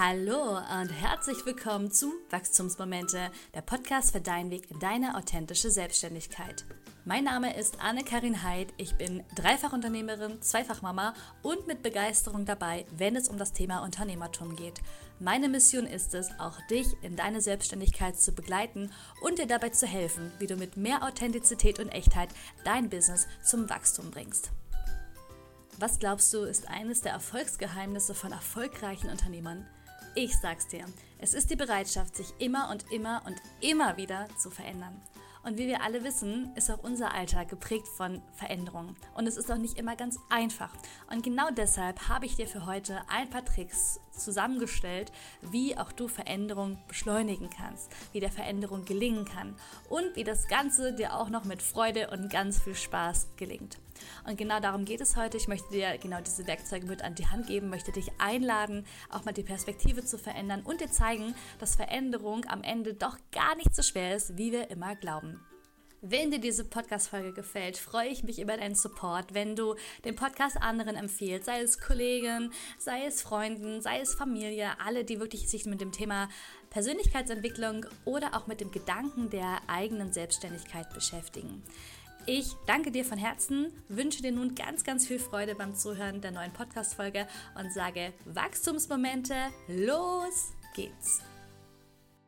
Hallo 0.00 0.56
und 0.80 0.90
herzlich 0.90 1.44
willkommen 1.44 1.90
zu 1.90 2.12
Wachstumsmomente, 2.30 3.32
der 3.52 3.62
Podcast 3.62 4.12
für 4.12 4.20
deinen 4.20 4.48
Weg 4.52 4.70
in 4.70 4.78
deine 4.78 5.16
authentische 5.16 5.72
Selbstständigkeit. 5.72 6.64
Mein 7.04 7.24
Name 7.24 7.56
ist 7.56 7.80
Anne-Karin 7.80 8.44
Heid, 8.44 8.72
ich 8.76 8.94
bin 8.94 9.24
Dreifachunternehmerin, 9.34 10.40
Zweifachmama 10.40 11.14
und 11.42 11.66
mit 11.66 11.82
Begeisterung 11.82 12.44
dabei, 12.44 12.86
wenn 12.96 13.16
es 13.16 13.28
um 13.28 13.38
das 13.38 13.52
Thema 13.52 13.82
Unternehmertum 13.82 14.54
geht. 14.54 14.80
Meine 15.18 15.48
Mission 15.48 15.84
ist 15.84 16.14
es, 16.14 16.30
auch 16.38 16.60
dich 16.70 16.86
in 17.02 17.16
deine 17.16 17.40
Selbstständigkeit 17.40 18.20
zu 18.20 18.30
begleiten 18.30 18.92
und 19.20 19.40
dir 19.40 19.48
dabei 19.48 19.70
zu 19.70 19.88
helfen, 19.88 20.30
wie 20.38 20.46
du 20.46 20.54
mit 20.54 20.76
mehr 20.76 21.02
Authentizität 21.02 21.80
und 21.80 21.88
Echtheit 21.88 22.28
dein 22.62 22.88
Business 22.88 23.26
zum 23.42 23.68
Wachstum 23.68 24.12
bringst. 24.12 24.52
Was 25.80 25.98
glaubst 25.98 26.32
du, 26.34 26.42
ist 26.42 26.68
eines 26.68 27.00
der 27.00 27.14
Erfolgsgeheimnisse 27.14 28.14
von 28.14 28.30
erfolgreichen 28.30 29.10
Unternehmern? 29.10 29.66
Ich 30.20 30.36
sag's 30.36 30.66
dir, 30.66 30.84
es 31.20 31.32
ist 31.32 31.48
die 31.48 31.54
Bereitschaft, 31.54 32.16
sich 32.16 32.34
immer 32.40 32.70
und 32.72 32.90
immer 32.90 33.22
und 33.24 33.36
immer 33.60 33.96
wieder 33.96 34.26
zu 34.36 34.50
verändern. 34.50 35.00
Und 35.44 35.58
wie 35.58 35.68
wir 35.68 35.84
alle 35.84 36.02
wissen, 36.02 36.50
ist 36.56 36.72
auch 36.72 36.82
unser 36.82 37.14
Alltag 37.14 37.50
geprägt 37.50 37.86
von 37.86 38.20
Veränderungen. 38.34 38.96
Und 39.14 39.28
es 39.28 39.36
ist 39.36 39.48
auch 39.48 39.58
nicht 39.58 39.78
immer 39.78 39.94
ganz 39.94 40.18
einfach. 40.28 40.72
Und 41.08 41.22
genau 41.22 41.50
deshalb 41.56 42.08
habe 42.08 42.26
ich 42.26 42.34
dir 42.34 42.48
für 42.48 42.66
heute 42.66 43.00
ein 43.06 43.30
paar 43.30 43.44
Tricks 43.44 44.00
zusammengestellt, 44.10 45.12
wie 45.40 45.78
auch 45.78 45.92
du 45.92 46.08
Veränderungen 46.08 46.78
beschleunigen 46.88 47.48
kannst, 47.48 47.88
wie 48.10 48.18
der 48.18 48.32
Veränderung 48.32 48.84
gelingen 48.86 49.24
kann 49.24 49.54
und 49.88 50.16
wie 50.16 50.24
das 50.24 50.48
Ganze 50.48 50.94
dir 50.94 51.14
auch 51.14 51.28
noch 51.28 51.44
mit 51.44 51.62
Freude 51.62 52.10
und 52.10 52.28
ganz 52.28 52.60
viel 52.60 52.74
Spaß 52.74 53.28
gelingt. 53.36 53.78
Und 54.26 54.36
genau 54.36 54.60
darum 54.60 54.84
geht 54.84 55.00
es 55.00 55.16
heute. 55.16 55.36
Ich 55.36 55.48
möchte 55.48 55.70
dir 55.70 55.98
genau 55.98 56.20
diese 56.20 56.46
Werkzeuge 56.46 56.86
mit 56.86 57.02
an 57.02 57.14
die 57.14 57.26
Hand 57.26 57.46
geben, 57.46 57.68
möchte 57.68 57.92
dich 57.92 58.10
einladen, 58.18 58.86
auch 59.10 59.24
mal 59.24 59.32
die 59.32 59.42
Perspektive 59.42 60.04
zu 60.04 60.18
verändern 60.18 60.62
und 60.62 60.80
dir 60.80 60.90
zeigen, 60.90 61.34
dass 61.58 61.76
Veränderung 61.76 62.44
am 62.46 62.62
Ende 62.62 62.94
doch 62.94 63.16
gar 63.32 63.56
nicht 63.56 63.74
so 63.74 63.82
schwer 63.82 64.16
ist, 64.16 64.36
wie 64.36 64.52
wir 64.52 64.70
immer 64.70 64.96
glauben. 64.96 65.40
Wenn 66.00 66.30
dir 66.30 66.38
diese 66.38 66.64
Podcast-Folge 66.64 67.32
gefällt, 67.32 67.76
freue 67.76 68.06
ich 68.06 68.22
mich 68.22 68.40
über 68.40 68.56
deinen 68.56 68.76
Support, 68.76 69.34
wenn 69.34 69.56
du 69.56 69.74
den 70.04 70.14
Podcast 70.14 70.56
anderen 70.56 70.94
empfiehlst, 70.94 71.46
sei 71.46 71.60
es 71.60 71.80
Kollegen, 71.80 72.52
sei 72.78 73.04
es 73.06 73.20
Freunden, 73.20 73.82
sei 73.82 73.98
es 73.98 74.14
Familie, 74.14 74.78
alle, 74.78 75.04
die 75.04 75.18
wirklich 75.18 75.48
sich 75.48 75.66
mit 75.66 75.80
dem 75.80 75.90
Thema 75.90 76.28
Persönlichkeitsentwicklung 76.70 77.84
oder 78.04 78.36
auch 78.36 78.46
mit 78.46 78.60
dem 78.60 78.70
Gedanken 78.70 79.28
der 79.30 79.58
eigenen 79.66 80.12
Selbstständigkeit 80.12 80.94
beschäftigen. 80.94 81.64
Ich 82.30 82.52
danke 82.66 82.90
dir 82.90 83.06
von 83.06 83.16
Herzen, 83.16 83.72
wünsche 83.88 84.20
dir 84.20 84.32
nun 84.32 84.54
ganz, 84.54 84.84
ganz 84.84 85.06
viel 85.06 85.18
Freude 85.18 85.54
beim 85.54 85.74
Zuhören 85.74 86.20
der 86.20 86.30
neuen 86.30 86.52
Podcast-Folge 86.52 87.26
und 87.58 87.72
sage 87.72 88.12
Wachstumsmomente, 88.26 89.34
los 89.66 90.52
geht's! 90.74 91.22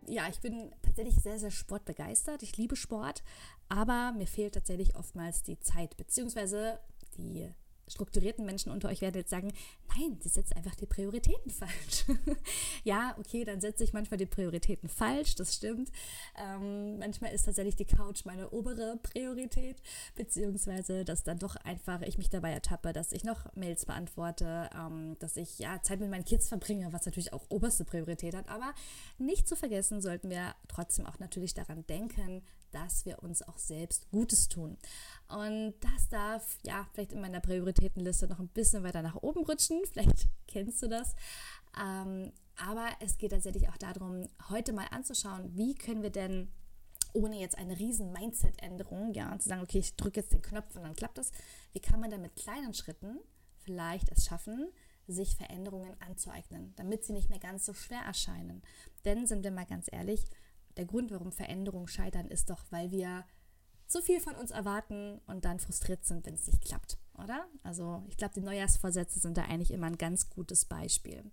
Ja, 0.07 0.27
ich 0.31 0.41
bin 0.41 0.73
tatsächlich 0.81 1.17
sehr, 1.17 1.39
sehr 1.39 1.51
sportbegeistert. 1.51 2.43
Ich 2.43 2.57
liebe 2.57 2.77
Sport, 2.77 3.23
aber 3.69 4.13
mir 4.13 4.27
fehlt 4.27 4.55
tatsächlich 4.55 4.97
oftmals 4.97 5.43
die 5.43 5.61
Zeit, 5.61 5.99
beziehungsweise 5.99 6.81
die 7.19 7.51
strukturierten 7.91 8.47
Menschen 8.47 8.71
unter 8.71 8.89
euch 8.89 9.01
werden 9.01 9.17
jetzt 9.17 9.31
sagen, 9.31 9.53
nein, 9.97 10.19
sie 10.21 10.29
setzt 10.29 10.57
einfach 10.57 10.75
die 10.75 10.87
Prioritäten 10.87 11.51
falsch. 11.51 12.05
ja, 12.85 13.15
okay, 13.19 13.45
dann 13.45 13.61
setze 13.61 13.85
ich 13.85 13.93
manchmal 13.93 14.19
die 14.19 14.27
Prioritäten 14.27 14.89
falsch, 14.89 15.35
das 15.35 15.55
stimmt. 15.55 15.91
Ähm, 16.39 16.99
manchmal 16.99 17.33
ist 17.33 17.45
tatsächlich 17.45 17.77
die 17.77 17.85
Couch 17.85 18.25
meine 18.25 18.51
obere 18.51 18.99
Priorität, 19.03 19.83
beziehungsweise 20.15 21.05
dass 21.05 21.25
dann 21.25 21.39
doch 21.39 21.57
einfach 21.57 22.03
ich 22.03 22.19
mich 22.19 22.31
dabei 22.31 22.53
ertappe, 22.53 22.93
dass 22.93 23.13
ich 23.13 23.25
noch 23.25 23.55
Mails 23.55 23.87
beantworte, 23.87 24.71
ähm, 24.75 25.17
dass 25.19 25.37
ich 25.37 25.59
ja 25.59 25.83
Zeit 25.83 26.01
mit 26.01 26.11
meinen 26.11 26.25
Kids 26.25 26.49
verbringe, 26.49 26.93
was 26.93 27.07
natürlich 27.07 27.33
auch 27.33 27.45
oberste 27.51 27.85
Priorität 27.85 28.35
hat. 28.35 28.49
Aber 28.49 28.73
nicht 29.19 29.49
zu 29.49 29.57
vergessen 29.57 30.01
sollten 30.01 30.31
wir 30.31 30.55
trotzdem 30.69 31.07
auch 31.07 31.19
natürlich 31.19 31.55
daran 31.55 31.87
denken, 31.87 32.43
dass 32.73 33.05
wir 33.05 33.23
uns 33.23 33.43
auch 33.43 33.59
selbst 33.59 34.11
Gutes 34.11 34.49
tun. 34.49 34.77
Und 35.29 35.75
das 35.81 36.09
darf 36.09 36.59
ja 36.63 36.87
vielleicht 36.93 37.13
in 37.13 37.21
meiner 37.21 37.41
Prioritätenliste 37.41 38.29
noch 38.29 38.39
ein 38.39 38.49
bisschen 38.49 38.83
weiter 38.83 39.03
nach 39.03 39.17
oben 39.17 39.45
rutschen. 39.45 39.81
Vielleicht 39.93 40.29
kennst 40.47 40.83
du 40.83 40.89
das. 40.89 41.15
Ähm, 41.81 42.33
aber 42.57 42.89
es 43.01 43.17
geht 43.17 43.33
tatsächlich 43.33 43.69
auch 43.69 43.77
darum, 43.77 44.29
heute 44.49 44.73
mal 44.73 44.87
anzuschauen, 44.91 45.57
wie 45.57 45.75
können 45.75 46.03
wir 46.03 46.11
denn 46.11 46.49
ohne 47.13 47.41
jetzt 47.41 47.59
eine 47.59 47.79
riesen 47.79 48.13
Mindset-Änderung, 48.13 49.13
ja, 49.15 49.37
zu 49.39 49.49
sagen, 49.49 49.63
okay, 49.63 49.79
ich 49.79 49.97
drücke 49.97 50.21
jetzt 50.21 50.33
den 50.33 50.43
Knopf 50.43 50.77
und 50.77 50.83
dann 50.83 50.95
klappt 50.95 51.19
das. 51.19 51.33
Wie 51.73 51.81
kann 51.81 52.01
man 52.01 52.11
denn 52.11 52.21
mit 52.21 52.37
kleinen 52.37 52.75
Schritten 52.75 53.19
vielleicht 53.59 54.11
es 54.11 54.27
schaffen, 54.27 54.69
sich 55.07 55.37
Veränderungen 55.37 55.97
anzueignen, 56.01 56.73
damit 56.77 57.05
sie 57.05 57.13
nicht 57.13 57.31
mehr 57.31 57.41
ganz 57.41 57.67
so 57.67 57.75
schwer 57.75 58.03
erscheinen? 58.03 58.63
Denn 59.05 59.27
sind 59.27 59.43
wir 59.43 59.51
mal 59.51 59.67
ganz 59.67 59.89
ehrlich, 59.91 60.25
der 60.77 60.85
Grund, 60.85 61.11
warum 61.11 61.33
Veränderungen 61.33 61.89
scheitern, 61.89 62.29
ist 62.29 62.51
doch, 62.51 62.65
weil 62.71 62.91
wir 62.91 63.25
zu 63.87 64.01
viel 64.03 64.21
von 64.21 64.37
uns 64.37 64.51
erwarten 64.51 65.21
und 65.27 65.45
dann 65.45 65.59
frustriert 65.59 66.05
sind, 66.05 66.25
wenn 66.25 66.35
es 66.35 66.47
nicht 66.47 66.65
klappt, 66.65 66.99
oder? 67.19 67.47
Also 67.63 68.05
ich 68.09 68.17
glaube, 68.17 68.35
die 68.35 68.41
Neujahrsvorsätze 68.41 69.19
sind 69.19 69.37
da 69.37 69.43
eigentlich 69.43 69.73
immer 69.73 69.89
ein 69.89 69.99
ganz 69.99 70.31
gutes 70.31 70.65
Beispiel. 70.65 71.25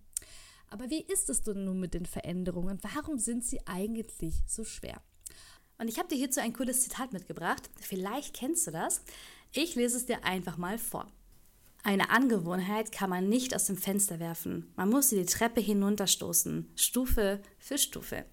Aber 0.68 0.90
wie 0.90 1.02
ist 1.02 1.30
es 1.30 1.42
denn 1.42 1.64
nun 1.64 1.78
mit 1.80 1.94
den 1.94 2.04
Veränderungen? 2.04 2.78
Warum 2.82 3.18
sind 3.18 3.44
sie 3.44 3.66
eigentlich 3.66 4.42
so 4.46 4.64
schwer? 4.64 5.00
Und 5.78 5.88
ich 5.88 5.98
habe 5.98 6.08
dir 6.08 6.16
hierzu 6.16 6.40
ein 6.40 6.52
cooles 6.52 6.82
Zitat 6.82 7.12
mitgebracht. 7.12 7.70
Vielleicht 7.80 8.34
kennst 8.34 8.66
du 8.66 8.72
das. 8.72 9.02
Ich 9.52 9.76
lese 9.76 9.96
es 9.96 10.06
dir 10.06 10.24
einfach 10.24 10.58
mal 10.58 10.78
vor. 10.78 11.10
Eine 11.84 12.10
Angewohnheit 12.10 12.90
kann 12.90 13.08
man 13.08 13.28
nicht 13.28 13.54
aus 13.54 13.66
dem 13.66 13.76
Fenster 13.76 14.18
werfen. 14.18 14.72
Man 14.76 14.90
muss 14.90 15.10
sie 15.10 15.16
die 15.16 15.26
Treppe 15.26 15.60
hinunterstoßen, 15.60 16.72
Stufe 16.74 17.40
für 17.58 17.78
Stufe. 17.78 18.24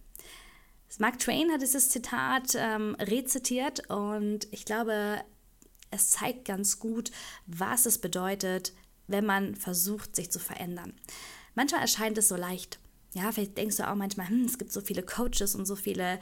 Mark 0.99 1.19
Twain 1.19 1.51
hat 1.51 1.61
dieses 1.61 1.89
Zitat 1.89 2.55
ähm, 2.55 2.95
rezitiert 2.99 3.89
und 3.89 4.47
ich 4.51 4.65
glaube, 4.65 5.21
es 5.91 6.09
zeigt 6.09 6.45
ganz 6.45 6.79
gut, 6.79 7.11
was 7.45 7.85
es 7.85 7.97
bedeutet, 7.97 8.73
wenn 9.07 9.25
man 9.25 9.55
versucht, 9.55 10.15
sich 10.15 10.31
zu 10.31 10.39
verändern. 10.39 10.93
Manchmal 11.53 11.81
erscheint 11.81 12.17
es 12.17 12.27
so 12.27 12.35
leicht. 12.35 12.79
Ja, 13.13 13.31
vielleicht 13.31 13.57
denkst 13.57 13.77
du 13.77 13.89
auch 13.89 13.95
manchmal, 13.95 14.29
hm, 14.29 14.45
es 14.45 14.57
gibt 14.57 14.71
so 14.71 14.81
viele 14.81 15.03
Coaches 15.03 15.55
und 15.55 15.65
so 15.65 15.75
viele 15.75 16.19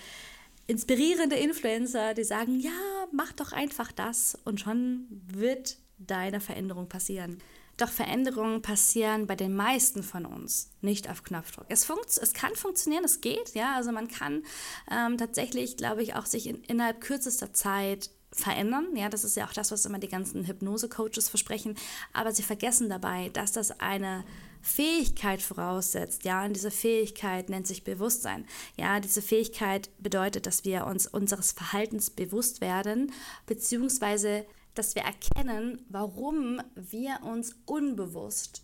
inspirierende 0.68 1.36
Influencer, 1.36 2.14
die 2.14 2.24
sagen, 2.24 2.60
ja, 2.60 2.72
mach 3.12 3.34
doch 3.34 3.52
einfach 3.52 3.92
das 3.92 4.38
und 4.46 4.60
schon 4.60 5.08
wird 5.10 5.78
deine 5.98 6.40
Veränderung 6.40 6.88
passieren. 6.88 7.40
Doch 7.78 7.90
Veränderungen 7.90 8.62
passieren 8.62 9.26
bei 9.26 9.36
den 9.36 9.56
meisten 9.56 10.04
von 10.04 10.26
uns 10.26 10.70
nicht 10.82 11.10
auf 11.10 11.24
Knopfdruck. 11.24 11.66
Es, 11.70 11.90
es 12.18 12.34
kann 12.34 12.56
funktionieren, 12.56 13.04
es 13.04 13.22
geht, 13.22 13.56
ja. 13.56 13.76
Also 13.76 13.92
man 13.92 14.08
kann 14.08 14.44
ähm, 14.92 15.18
tatsächlich, 15.18 15.78
glaube 15.78 16.04
ich, 16.04 16.16
auch 16.16 16.26
sich 16.26 16.48
in, 16.48 16.62
innerhalb 16.64 17.02
kürzester 17.02 17.52
Zeit 17.54 18.12
verändern. 18.32 18.96
Ja, 18.96 19.10
das 19.10 19.24
ist 19.24 19.36
ja 19.36 19.46
auch 19.46 19.54
das, 19.54 19.72
was 19.72 19.86
immer 19.86 20.00
die 20.00 20.08
ganzen 20.08 20.46
Hypnose-Coaches 20.46 21.30
versprechen. 21.30 21.76
Aber 22.14 22.32
sie 22.32 22.44
vergessen 22.44 22.90
dabei, 22.90 23.30
dass 23.30 23.52
das 23.52 23.80
eine 23.80 24.24
Fähigkeit 24.62 25.42
voraussetzt. 25.42 26.24
Ja, 26.24 26.46
und 26.46 26.54
diese 26.54 26.72
Fähigkeit 26.72 27.50
nennt 27.50 27.68
sich 27.68 27.84
Bewusstsein. 27.84 28.46
Ja, 28.78 29.00
diese 29.00 29.22
Fähigkeit 29.22 29.90
bedeutet, 30.00 30.48
dass 30.48 30.64
wir 30.64 30.86
uns 30.86 31.06
unseres 31.08 31.52
Verhaltens 31.52 32.10
bewusst 32.10 32.62
werden, 32.62 33.12
beziehungsweise 33.46 34.46
dass 34.74 34.96
wir 34.96 35.04
erkennen, 35.04 35.86
warum 35.90 36.62
wir 36.76 37.20
uns 37.24 37.56
unbewusst 37.66 38.64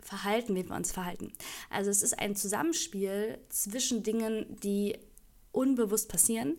verhalten, 0.00 0.54
wie 0.54 0.64
wir 0.64 0.76
uns 0.76 0.92
verhalten. 0.92 1.32
Also 1.70 1.90
es 1.90 2.02
ist 2.02 2.18
ein 2.18 2.34
Zusammenspiel 2.34 3.38
zwischen 3.48 4.02
Dingen, 4.02 4.56
die 4.62 4.98
unbewusst 5.52 6.08
passieren 6.08 6.56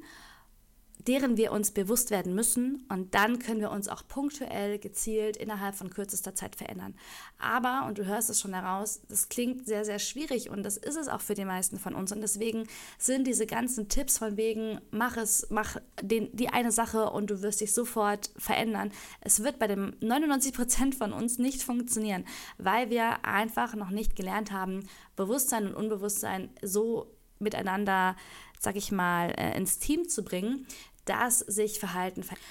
deren 1.08 1.38
wir 1.38 1.52
uns 1.54 1.72
bewusst 1.72 2.12
werden 2.12 2.36
müssen 2.36 2.86
und 2.90 3.16
dann 3.16 3.40
können 3.40 3.62
wir 3.62 3.72
uns 3.72 3.88
auch 3.88 4.06
punktuell, 4.08 4.80
gezielt 4.80 5.38
innerhalb 5.38 5.76
von 5.76 5.90
kürzester 5.90 6.36
Zeit 6.36 6.58
verändern. 6.58 6.94
Aber, 7.38 7.86
und 7.88 7.98
du 7.98 8.06
hörst 8.06 8.30
es 8.30 8.42
schon 8.42 8.54
heraus, 8.54 9.02
das 9.08 9.30
klingt 9.30 9.66
sehr, 9.66 9.86
sehr 9.86 10.00
schwierig 10.00 10.50
und 10.50 10.64
das 10.64 10.76
ist 10.76 10.98
es 10.98 11.08
auch 11.08 11.22
für 11.22 11.36
die 11.36 11.46
meisten 11.46 11.80
von 11.80 11.96
uns 11.96 12.12
und 12.12 12.22
deswegen 12.22 12.68
sind 12.98 13.28
diese 13.28 13.46
ganzen 13.46 13.88
Tipps 13.88 14.18
von 14.18 14.36
wegen, 14.36 14.82
mach 14.92 15.16
es, 15.16 15.48
mach 15.50 15.78
den, 16.02 16.36
die 16.36 16.50
eine 16.50 16.72
Sache 16.72 17.10
und 17.10 17.30
du 17.30 17.42
wirst 17.42 17.62
dich 17.62 17.74
sofort 17.74 18.30
verändern. 18.38 18.92
Es 19.22 19.44
wird 19.44 19.58
bei 19.58 19.68
dem 19.68 19.94
99 20.02 20.54
Prozent 20.54 20.96
von 20.96 21.14
uns 21.14 21.38
nicht 21.38 21.64
funktionieren, 21.64 22.26
weil 22.58 22.90
wir 22.90 23.24
einfach 23.26 23.74
noch 23.76 23.90
nicht 23.90 24.16
gelernt 24.16 24.52
haben, 24.52 24.88
Bewusstsein 25.16 25.68
und 25.68 25.76
Unbewusstsein 25.76 26.50
so 26.62 27.08
miteinander, 27.40 28.16
sag 28.60 28.76
ich 28.76 28.92
mal, 28.92 29.32
äh, 29.32 29.58
ins 29.58 29.80
Team 29.80 30.08
zu 30.08 30.24
bringen, 30.24 30.68
dass 31.10 31.40
sich 31.40 31.80
Verhalten 31.80 32.24
verändert. 32.24 32.48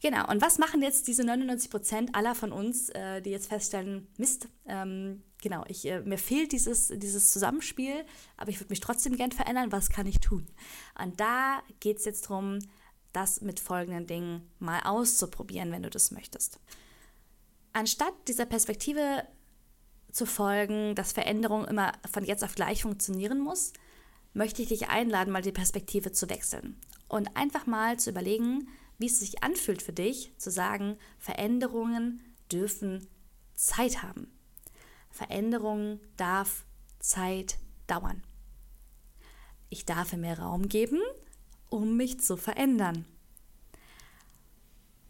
Genau, 0.00 0.30
und 0.30 0.40
was 0.40 0.58
machen 0.58 0.80
jetzt 0.80 1.08
diese 1.08 1.24
99 1.24 1.70
Prozent 1.70 2.14
aller 2.14 2.34
von 2.34 2.52
uns, 2.52 2.88
äh, 2.90 3.20
die 3.20 3.30
jetzt 3.30 3.48
feststellen, 3.48 4.06
Mist, 4.16 4.48
ähm, 4.66 5.24
genau, 5.42 5.64
ich, 5.66 5.86
äh, 5.86 6.00
mir 6.00 6.18
fehlt 6.18 6.52
dieses, 6.52 6.92
dieses 6.94 7.32
Zusammenspiel, 7.32 8.04
aber 8.36 8.50
ich 8.50 8.60
würde 8.60 8.70
mich 8.70 8.78
trotzdem 8.78 9.16
gern 9.16 9.32
verändern, 9.32 9.72
was 9.72 9.90
kann 9.90 10.06
ich 10.06 10.20
tun? 10.20 10.46
Und 11.02 11.18
da 11.18 11.62
geht 11.80 11.98
es 11.98 12.04
jetzt 12.04 12.30
darum, 12.30 12.60
das 13.12 13.40
mit 13.40 13.58
folgenden 13.58 14.06
Dingen 14.06 14.48
mal 14.60 14.80
auszuprobieren, 14.84 15.72
wenn 15.72 15.82
du 15.82 15.90
das 15.90 16.12
möchtest. 16.12 16.60
Anstatt 17.72 18.14
dieser 18.28 18.46
Perspektive 18.46 19.24
zu 20.12 20.26
folgen, 20.26 20.94
dass 20.94 21.12
Veränderung 21.12 21.64
immer 21.64 21.92
von 22.10 22.24
jetzt 22.24 22.44
auf 22.44 22.54
gleich 22.54 22.82
funktionieren 22.82 23.40
muss, 23.40 23.72
möchte 24.32 24.62
ich 24.62 24.68
dich 24.68 24.88
einladen, 24.88 25.32
mal 25.32 25.42
die 25.42 25.52
Perspektive 25.52 26.12
zu 26.12 26.30
wechseln 26.30 26.78
und 27.08 27.36
einfach 27.36 27.66
mal 27.66 27.98
zu 27.98 28.10
überlegen, 28.10 28.68
wie 28.98 29.06
es 29.06 29.20
sich 29.20 29.42
anfühlt 29.42 29.82
für 29.82 29.92
dich, 29.92 30.32
zu 30.38 30.50
sagen, 30.50 30.96
Veränderungen 31.18 32.20
dürfen 32.50 33.06
Zeit 33.54 34.02
haben. 34.02 34.32
Veränderung 35.10 36.00
darf 36.16 36.64
Zeit 37.00 37.58
dauern. 37.86 38.22
Ich 39.70 39.84
darf 39.84 40.12
mir 40.14 40.38
Raum 40.38 40.68
geben, 40.68 41.00
um 41.68 41.96
mich 41.96 42.20
zu 42.20 42.36
verändern. 42.36 43.04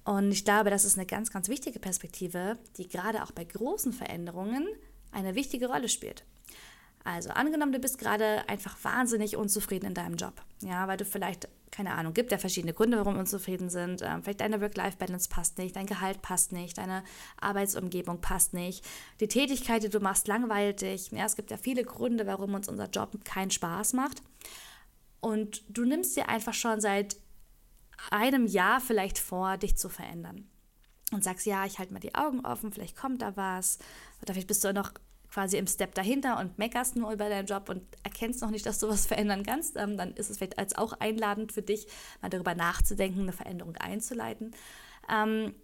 Und 0.05 0.33
ich 0.33 0.45
glaube, 0.45 0.71
das 0.71 0.85
ist 0.85 0.97
eine 0.97 1.07
ganz, 1.07 1.31
ganz 1.31 1.49
wichtige 1.49 1.79
Perspektive, 1.79 2.59
die 2.77 2.89
gerade 2.89 3.23
auch 3.23 3.31
bei 3.31 3.45
großen 3.45 3.93
Veränderungen 3.93 4.67
eine 5.13 5.35
wichtige 5.35 5.69
Rolle 5.69 5.89
spielt. 5.89 6.25
Also 7.05 7.31
angenommen, 7.31 7.73
du 7.73 7.79
bist 7.79 7.99
gerade 7.99 8.49
einfach 8.49 8.77
wahnsinnig 8.83 9.37
unzufrieden 9.37 9.87
in 9.87 9.95
deinem 9.95 10.17
Job, 10.17 10.35
ja, 10.61 10.87
weil 10.89 10.97
du 10.97 11.05
vielleicht 11.05 11.49
keine 11.71 11.95
Ahnung, 11.95 12.15
gibt 12.15 12.33
ja 12.33 12.39
verschiedene 12.39 12.73
Gründe, 12.73 12.99
warum 12.99 13.15
wir 13.15 13.21
unzufrieden 13.21 13.71
sind. 13.71 14.03
Ähm, 14.03 14.23
vielleicht 14.23 14.41
deine 14.41 14.61
Work-Life-Balance 14.61 15.29
passt 15.29 15.59
nicht, 15.59 15.77
dein 15.77 15.87
Gehalt 15.87 16.23
passt 16.23 16.53
nicht, 16.53 16.79
deine 16.79 17.05
Arbeitsumgebung 17.41 18.21
passt 18.21 18.55
nicht, 18.55 18.85
die 19.21 19.29
Tätigkeit, 19.29 19.83
die 19.83 19.89
du 19.89 20.01
machst, 20.01 20.29
langweilt 20.29 20.81
dich. 20.81 21.11
Ja, 21.11 21.25
es 21.25 21.37
gibt 21.37 21.51
ja 21.51 21.57
viele 21.57 21.85
Gründe, 21.85 22.27
warum 22.27 22.55
uns 22.55 22.69
unser 22.69 22.89
Job 22.89 23.25
keinen 23.25 23.51
Spaß 23.51 23.93
macht. 23.93 24.23
Und 25.21 25.63
du 25.69 25.85
nimmst 25.85 26.17
dir 26.17 26.29
einfach 26.29 26.55
schon 26.55 26.81
seit 26.81 27.17
einem 28.11 28.47
Jahr 28.47 28.81
vielleicht 28.81 29.19
vor, 29.19 29.57
dich 29.57 29.77
zu 29.77 29.89
verändern. 29.89 30.49
Und 31.11 31.25
sagst, 31.25 31.47
ja, 31.47 31.65
ich 31.65 31.79
halte 31.79 31.93
mal 31.93 32.01
die 32.01 32.15
Augen 32.15 32.45
offen, 32.45 32.71
vielleicht 32.71 32.97
kommt 32.97 33.23
da 33.23 33.37
was. 33.37 33.79
Oder 34.21 34.35
vielleicht 34.35 34.49
bist 34.49 34.63
du 34.63 34.73
noch 34.75 34.93
quasi 35.31 35.57
im 35.57 35.67
Step 35.67 35.95
dahinter 35.95 36.39
und 36.39 36.59
meckerst 36.59 36.97
nur 36.97 37.13
über 37.13 37.29
deinen 37.29 37.47
Job 37.47 37.69
und 37.69 37.83
erkennst 38.03 38.41
noch 38.41 38.51
nicht, 38.51 38.67
dass 38.67 38.79
du 38.79 38.89
was 38.89 39.07
verändern 39.07 39.45
kannst, 39.45 39.77
ähm, 39.77 39.97
dann 39.97 40.13
ist 40.15 40.31
es 40.31 40.39
vielleicht 40.39 40.59
als 40.59 40.77
auch 40.77 40.95
einladend 40.95 41.53
für 41.53 41.63
dich, 41.63 41.87
mal 42.23 42.29
darüber 42.29 42.55
nachzudenken, 42.55 43.23
eine 43.23 43.33
Veränderung 43.33 43.77
einzuleiten. 43.77 44.53
Ähm, 45.11 45.55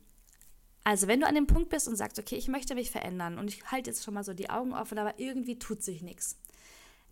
also 0.85 1.09
wenn 1.09 1.21
du 1.21 1.27
an 1.27 1.35
dem 1.35 1.47
Punkt 1.47 1.71
bist 1.71 1.89
und 1.89 1.97
sagst, 1.97 2.19
okay, 2.19 2.37
ich 2.37 2.49
möchte 2.49 2.75
mich 2.75 2.91
verändern 2.91 3.39
und 3.39 3.49
ich 3.49 3.65
halte 3.73 3.91
jetzt 3.91 4.05
schon 4.05 4.15
mal 4.15 4.25
so 4.25 4.35
die 4.35 4.51
Augen 4.51 4.75
offen, 4.75 4.99
aber 4.99 5.19
irgendwie 5.19 5.59
tut 5.59 5.83
sich 5.83 6.03
nichts, 6.03 6.39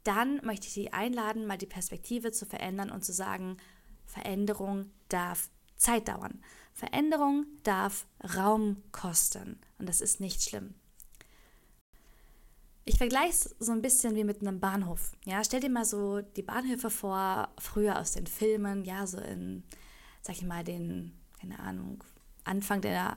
dann 0.04 0.44
möchte 0.44 0.66
ich 0.66 0.74
dich 0.74 0.94
einladen, 0.94 1.46
mal 1.46 1.56
die 1.56 1.66
Perspektive 1.66 2.32
zu 2.32 2.44
verändern 2.44 2.90
und 2.90 3.02
zu 3.02 3.12
sagen, 3.12 3.56
Veränderung 4.04 4.90
darf 5.08 5.48
Zeit 5.76 6.08
dauern. 6.08 6.42
Veränderung 6.74 7.46
darf 7.62 8.06
Raum 8.36 8.82
kosten 8.92 9.58
und 9.78 9.88
das 9.88 10.00
ist 10.00 10.20
nicht 10.20 10.42
schlimm. 10.42 10.74
Ich 12.84 12.98
vergleiche 12.98 13.30
es 13.30 13.54
so 13.60 13.72
ein 13.72 13.82
bisschen 13.82 14.16
wie 14.16 14.24
mit 14.24 14.40
einem 14.40 14.58
Bahnhof. 14.58 15.12
Ja, 15.24 15.44
stell 15.44 15.60
dir 15.60 15.70
mal 15.70 15.84
so 15.84 16.20
die 16.20 16.42
Bahnhöfe 16.42 16.90
vor, 16.90 17.48
früher 17.58 17.98
aus 17.98 18.12
den 18.12 18.26
Filmen, 18.26 18.84
ja, 18.84 19.06
so 19.06 19.18
in, 19.18 19.62
sag 20.20 20.36
ich 20.36 20.44
mal, 20.44 20.64
den, 20.64 21.12
keine 21.40 21.60
Ahnung, 21.60 22.02
Anfang 22.44 22.80
der, 22.80 23.16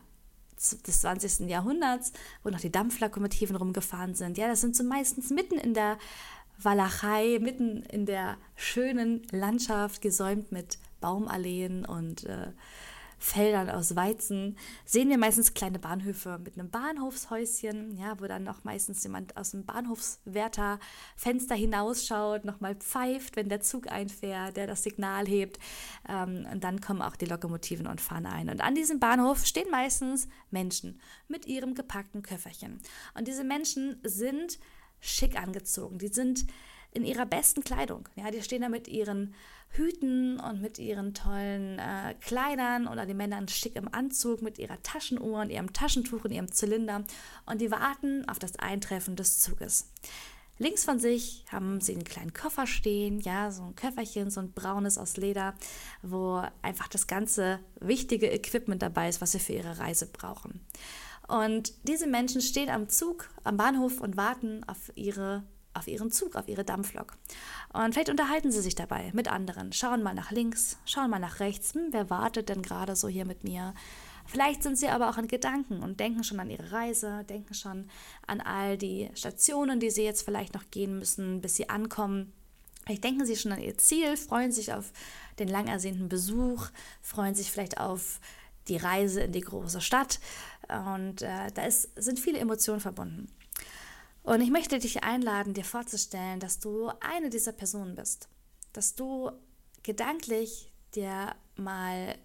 des 0.55 1.01
20. 1.01 1.49
Jahrhunderts, 1.49 2.13
wo 2.43 2.49
noch 2.49 2.59
die 2.59 2.71
Dampflokomotiven 2.71 3.55
rumgefahren 3.55 4.13
sind. 4.13 4.37
Ja, 4.37 4.47
das 4.47 4.61
sind 4.61 4.75
so 4.75 4.83
meistens 4.83 5.31
mitten 5.31 5.57
in 5.57 5.73
der 5.73 5.97
Walachei, 6.59 7.39
mitten 7.41 7.81
in 7.83 8.05
der 8.05 8.37
schönen 8.55 9.23
Landschaft, 9.31 10.01
gesäumt 10.01 10.51
mit 10.51 10.77
Baumalleen 11.01 11.85
und 11.85 12.23
äh, 12.25 12.51
Feldern 13.25 13.71
aus 13.71 13.95
Weizen 13.95 14.55
sehen 14.85 15.09
wir 15.09 15.17
meistens 15.17 15.55
kleine 15.55 15.79
Bahnhöfe 15.79 16.37
mit 16.43 16.59
einem 16.59 16.69
Bahnhofshäuschen, 16.69 17.97
ja, 17.97 18.19
wo 18.19 18.27
dann 18.27 18.43
noch 18.43 18.63
meistens 18.63 19.03
jemand 19.03 19.35
aus 19.35 19.49
dem 19.49 19.65
Bahnhofswärterfenster 19.65 21.55
hinausschaut, 21.55 22.45
nochmal 22.45 22.75
pfeift, 22.75 23.35
wenn 23.35 23.49
der 23.49 23.61
Zug 23.61 23.91
einfährt, 23.91 24.57
der 24.57 24.67
das 24.67 24.83
Signal 24.83 25.25
hebt. 25.25 25.57
Ähm, 26.07 26.45
und 26.51 26.63
dann 26.63 26.81
kommen 26.81 27.01
auch 27.01 27.15
die 27.15 27.25
Lokomotiven 27.25 27.87
und 27.87 27.99
fahren 27.99 28.27
ein. 28.27 28.47
Und 28.47 28.61
an 28.61 28.75
diesem 28.75 28.99
Bahnhof 28.99 29.43
stehen 29.43 29.71
meistens 29.71 30.27
Menschen 30.51 31.01
mit 31.27 31.47
ihrem 31.47 31.73
gepackten 31.73 32.21
Köfferchen. 32.21 32.79
Und 33.15 33.27
diese 33.27 33.43
Menschen 33.43 33.99
sind 34.03 34.59
schick 34.99 35.35
angezogen. 35.35 35.97
Die 35.97 36.09
sind 36.09 36.45
in 36.95 37.03
ihrer 37.03 37.25
besten 37.25 37.63
Kleidung. 37.63 38.07
Ja, 38.15 38.31
die 38.31 38.41
stehen 38.41 38.61
da 38.61 38.69
mit 38.69 38.87
ihren 38.87 39.35
Hüten 39.69 40.39
und 40.39 40.61
mit 40.61 40.79
ihren 40.79 41.13
tollen 41.13 41.77
äh, 41.77 42.15
Kleidern 42.21 42.87
oder 42.87 43.05
die 43.05 43.13
Männer 43.13 43.37
in 43.37 43.47
schickem 43.47 43.89
Anzug 43.91 44.41
mit 44.41 44.57
ihrer 44.57 44.81
Taschenuhr 44.81 45.41
und 45.41 45.49
ihrem 45.49 45.73
Taschentuch 45.73 46.23
und 46.23 46.31
ihrem 46.31 46.51
Zylinder 46.51 47.03
und 47.45 47.59
die 47.61 47.71
warten 47.71 48.27
auf 48.29 48.39
das 48.39 48.57
Eintreffen 48.57 49.15
des 49.15 49.39
Zuges. 49.39 49.91
Links 50.57 50.85
von 50.85 50.99
sich 50.99 51.43
haben 51.51 51.81
sie 51.81 51.91
einen 51.91 52.05
kleinen 52.05 52.31
Koffer 52.31 52.65
stehen, 52.65 53.19
ja, 53.19 53.51
so 53.51 53.63
ein 53.63 53.75
Köfferchen, 53.75 54.29
so 54.29 54.39
ein 54.39 54.53
braunes 54.53 54.97
aus 54.97 55.17
Leder, 55.17 55.53
wo 56.01 56.41
einfach 56.61 56.87
das 56.87 57.07
ganze 57.07 57.59
wichtige 57.81 58.31
Equipment 58.31 58.81
dabei 58.81 59.09
ist, 59.09 59.19
was 59.19 59.33
sie 59.33 59.39
für 59.39 59.51
ihre 59.51 59.79
Reise 59.79 60.07
brauchen. 60.07 60.65
Und 61.27 61.73
diese 61.83 62.07
Menschen 62.07 62.39
stehen 62.39 62.69
am 62.69 62.87
Zug, 62.87 63.29
am 63.43 63.57
Bahnhof 63.57 63.99
und 63.99 64.15
warten 64.15 64.63
auf 64.63 64.93
ihre 64.95 65.43
auf 65.75 65.87
ihren 65.87 66.11
Zug, 66.11 66.35
auf 66.35 66.47
ihre 66.47 66.63
Dampflok. 66.63 67.13
Und 67.73 67.93
vielleicht 67.93 68.09
unterhalten 68.09 68.51
sie 68.51 68.61
sich 68.61 68.75
dabei 68.75 69.11
mit 69.13 69.27
anderen, 69.27 69.73
schauen 69.73 70.01
mal 70.01 70.13
nach 70.13 70.31
links, 70.31 70.77
schauen 70.85 71.09
mal 71.09 71.19
nach 71.19 71.39
rechts, 71.39 71.73
hm, 71.73 71.89
wer 71.91 72.09
wartet 72.09 72.49
denn 72.49 72.61
gerade 72.61 72.95
so 72.95 73.07
hier 73.07 73.25
mit 73.25 73.43
mir? 73.43 73.73
Vielleicht 74.25 74.63
sind 74.63 74.77
sie 74.77 74.87
aber 74.87 75.09
auch 75.09 75.17
in 75.17 75.27
Gedanken 75.27 75.83
und 75.83 75.99
denken 75.99 76.23
schon 76.23 76.39
an 76.39 76.49
ihre 76.49 76.71
Reise, 76.71 77.23
denken 77.25 77.53
schon 77.53 77.89
an 78.25 78.41
all 78.41 78.77
die 78.77 79.11
Stationen, 79.13 79.79
die 79.79 79.91
sie 79.91 80.03
jetzt 80.03 80.23
vielleicht 80.23 80.55
noch 80.55 80.71
gehen 80.71 80.97
müssen, 80.97 81.41
bis 81.41 81.55
sie 81.55 81.69
ankommen. 81.69 82.33
Vielleicht 82.85 83.03
denken 83.03 83.25
sie 83.25 83.35
schon 83.35 83.51
an 83.51 83.61
ihr 83.61 83.77
Ziel, 83.77 84.17
freuen 84.17 84.51
sich 84.51 84.73
auf 84.73 84.91
den 85.37 85.47
lang 85.47 85.67
ersehnten 85.67 86.09
Besuch, 86.09 86.67
freuen 87.01 87.35
sich 87.35 87.51
vielleicht 87.51 87.79
auf 87.79 88.19
die 88.67 88.77
Reise 88.77 89.21
in 89.21 89.31
die 89.31 89.41
große 89.41 89.81
Stadt. 89.81 90.19
Und 90.69 91.21
äh, 91.21 91.51
da 91.53 91.65
ist, 91.65 91.89
sind 91.95 92.19
viele 92.19 92.39
Emotionen 92.39 92.79
verbunden. 92.79 93.27
Und 94.25 94.41
ich 94.41 94.49
möchte 94.49 94.79
dich 94.79 95.03
einladen, 95.03 95.53
dir 95.53 95.63
vorzustellen, 95.63 96.39
dass 96.39 96.59
du 96.59 96.89
eine 96.99 97.29
dieser 97.29 97.51
Personen 97.51 97.95
bist. 97.95 98.27
Dass 98.73 98.95
du 98.95 99.31
gedanklich 99.83 100.73
dir 100.95 101.35
mal 101.55 102.17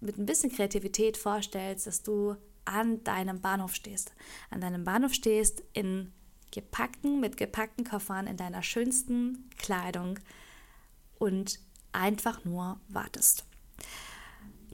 mit 0.00 0.18
ein 0.18 0.26
bisschen 0.26 0.52
Kreativität 0.52 1.16
vorstellst, 1.16 1.88
dass 1.88 2.04
du 2.04 2.36
an 2.64 3.02
deinem 3.02 3.40
Bahnhof 3.40 3.74
stehst. 3.74 4.12
An 4.50 4.60
deinem 4.60 4.84
Bahnhof 4.84 5.12
stehst 5.12 5.64
in 5.72 6.12
gepackten, 6.52 7.18
mit 7.18 7.36
gepackten 7.36 7.84
Koffern, 7.84 8.28
in 8.28 8.36
deiner 8.36 8.62
schönsten 8.62 9.50
Kleidung 9.58 10.20
und 11.18 11.58
einfach 11.90 12.44
nur 12.44 12.80
wartest. 12.88 13.44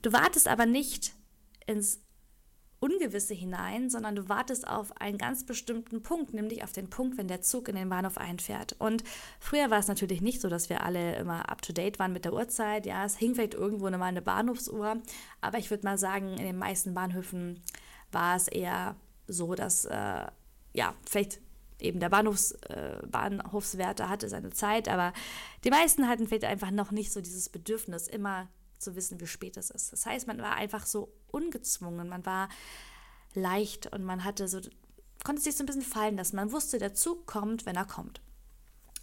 Du 0.03 0.12
wartest 0.12 0.49
aber 0.49 0.67
nicht 0.67 1.14
ins 1.67 2.04
Ungewisse 2.85 3.33
hinein, 3.33 3.88
sondern 3.88 4.14
du 4.14 4.29
wartest 4.29 4.69
auf 4.69 5.00
einen 5.00 5.17
ganz 5.17 5.47
bestimmten 5.47 6.03
Punkt, 6.03 6.35
nämlich 6.35 6.62
auf 6.62 6.73
den 6.73 6.91
Punkt, 6.91 7.17
wenn 7.17 7.29
der 7.29 7.41
Zug 7.41 7.69
in 7.69 7.76
den 7.76 7.88
Bahnhof 7.88 8.19
einfährt. 8.19 8.76
Und 8.79 9.03
früher 9.41 9.71
war 9.71 9.79
es 9.79 9.88
natürlich 9.88 10.21
nicht 10.21 10.43
so, 10.43 10.50
dass 10.50 10.69
wir 10.69 10.85
alle 10.85 11.17
immer 11.17 11.49
up-to-date 11.49 11.99
waren 11.99 12.12
mit 12.12 12.26
der 12.26 12.35
Uhrzeit. 12.35 12.85
Ja, 12.85 13.07
es 13.07 13.17
hing 13.17 13.35
vielleicht 13.35 13.55
irgendwo 13.55 13.88
mal 13.88 14.03
eine 14.03 14.21
Bahnhofsuhr, 14.21 14.99
aber 15.41 15.59
ich 15.59 15.71
würde 15.71 15.87
mal 15.87 15.97
sagen, 15.97 16.37
in 16.37 16.45
den 16.45 16.59
meisten 16.59 16.93
Bahnhöfen 16.93 17.62
war 18.12 18.37
es 18.37 18.49
eher 18.49 18.97
so, 19.26 19.55
dass, 19.55 19.87
äh, 19.87 20.26
ja, 20.75 20.95
vielleicht 21.09 21.41
eben 21.81 22.00
der 22.00 22.11
Bahnhofs, 22.11 22.53
äh, 22.69 22.99
Bahnhofswärter 23.07 24.11
hatte 24.11 24.29
seine 24.29 24.50
Zeit, 24.50 24.88
aber 24.88 25.14
die 25.64 25.71
meisten 25.71 26.07
hatten 26.07 26.29
vielleicht 26.29 26.45
einfach 26.45 26.71
noch 26.71 26.91
nicht 26.91 27.12
so 27.12 27.23
dieses 27.23 27.49
Bedürfnis, 27.49 28.09
immer 28.09 28.49
zu 28.79 28.95
wissen, 28.95 29.21
wie 29.21 29.26
spät 29.26 29.57
es 29.57 29.71
ist. 29.71 29.91
Das 29.91 30.05
heißt, 30.05 30.26
man 30.26 30.43
war 30.43 30.55
einfach 30.57 30.85
so 30.85 31.11
ungezwungen, 31.35 32.09
man 32.09 32.25
war 32.25 32.49
leicht 33.35 33.93
und 33.93 34.05
man 34.05 34.25
hatte 34.25 34.49
so, 34.49 34.61
konnte 35.25 35.43
sich 35.43 35.57
so 35.57 35.62
ein 35.62 35.67
bisschen 35.67 35.83
fallen 35.83 36.17
lassen. 36.17 36.37
Man 36.37 36.53
wusste, 36.53 36.79
der 36.79 36.95
Zug 36.95 37.26
kommt, 37.26 37.67
wenn 37.67 37.76
er 37.76 37.85
kommt. 37.85 38.21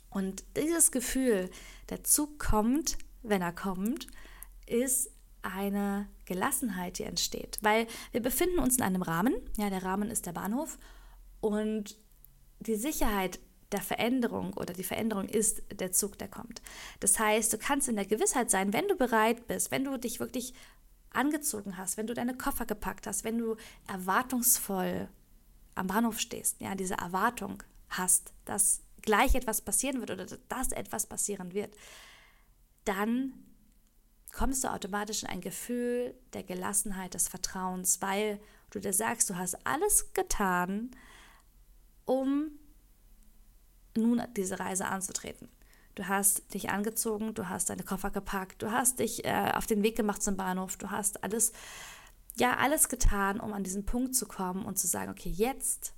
Und 0.09 0.43
dieses 0.57 0.91
Gefühl, 0.91 1.49
der 1.89 2.03
Zug 2.03 2.39
kommt, 2.39 2.97
wenn 3.23 3.41
er 3.41 3.53
kommt, 3.53 4.07
ist 4.65 5.09
eine 5.41 6.07
Gelassenheit, 6.25 6.99
die 6.99 7.03
entsteht. 7.03 7.57
Weil 7.61 7.87
wir 8.11 8.21
befinden 8.21 8.59
uns 8.59 8.77
in 8.77 8.83
einem 8.83 9.01
Rahmen, 9.01 9.33
ja, 9.57 9.69
der 9.69 9.83
Rahmen 9.83 10.09
ist 10.09 10.25
der 10.25 10.33
Bahnhof 10.33 10.77
und 11.39 11.97
die 12.59 12.75
Sicherheit 12.75 13.39
der 13.71 13.81
Veränderung 13.81 14.53
oder 14.53 14.73
die 14.73 14.83
Veränderung 14.83 15.27
ist 15.27 15.63
der 15.73 15.91
Zug, 15.91 16.17
der 16.17 16.27
kommt. 16.27 16.61
Das 16.99 17.17
heißt, 17.17 17.53
du 17.53 17.57
kannst 17.57 17.87
in 17.87 17.95
der 17.95 18.05
Gewissheit 18.05 18.51
sein, 18.51 18.73
wenn 18.73 18.87
du 18.87 18.95
bereit 18.95 19.47
bist, 19.47 19.71
wenn 19.71 19.85
du 19.85 19.97
dich 19.97 20.19
wirklich 20.19 20.53
angezogen 21.11 21.77
hast, 21.77 21.97
wenn 21.97 22.07
du 22.07 22.13
deine 22.13 22.35
Koffer 22.35 22.65
gepackt 22.65 23.07
hast, 23.07 23.23
wenn 23.23 23.37
du 23.37 23.55
erwartungsvoll 23.87 25.09
am 25.75 25.87
Bahnhof 25.87 26.19
stehst, 26.19 26.59
ja, 26.61 26.75
diese 26.75 26.95
Erwartung 26.95 27.63
hast, 27.89 28.33
dass 28.45 28.81
gleich 29.01 29.35
etwas 29.35 29.61
passieren 29.61 29.99
wird 29.99 30.11
oder 30.11 30.25
dass 30.25 30.71
etwas 30.71 31.05
passieren 31.05 31.53
wird, 31.53 31.75
dann 32.85 33.33
kommst 34.31 34.63
du 34.63 34.69
automatisch 34.69 35.23
in 35.23 35.29
ein 35.29 35.41
Gefühl 35.41 36.15
der 36.33 36.43
Gelassenheit, 36.43 37.13
des 37.13 37.27
Vertrauens, 37.27 38.01
weil 38.01 38.39
du 38.69 38.79
dir 38.79 38.93
sagst, 38.93 39.29
du 39.29 39.35
hast 39.35 39.65
alles 39.65 40.13
getan, 40.13 40.91
um 42.05 42.51
nun 43.97 44.21
diese 44.35 44.59
Reise 44.59 44.85
anzutreten. 44.85 45.49
Du 45.95 46.07
hast 46.07 46.53
dich 46.53 46.69
angezogen, 46.69 47.33
du 47.33 47.49
hast 47.49 47.69
deine 47.69 47.83
Koffer 47.83 48.11
gepackt, 48.11 48.61
du 48.61 48.71
hast 48.71 48.99
dich 48.99 49.25
äh, 49.25 49.51
auf 49.55 49.67
den 49.67 49.83
Weg 49.83 49.95
gemacht 49.95 50.23
zum 50.23 50.37
Bahnhof, 50.37 50.77
du 50.77 50.89
hast 50.89 51.23
alles, 51.23 51.51
ja, 52.37 52.57
alles 52.57 52.89
getan, 52.89 53.39
um 53.39 53.53
an 53.53 53.63
diesen 53.63 53.85
Punkt 53.85 54.15
zu 54.15 54.25
kommen 54.25 54.65
und 54.65 54.79
zu 54.79 54.87
sagen, 54.87 55.11
okay, 55.11 55.29
jetzt 55.29 55.93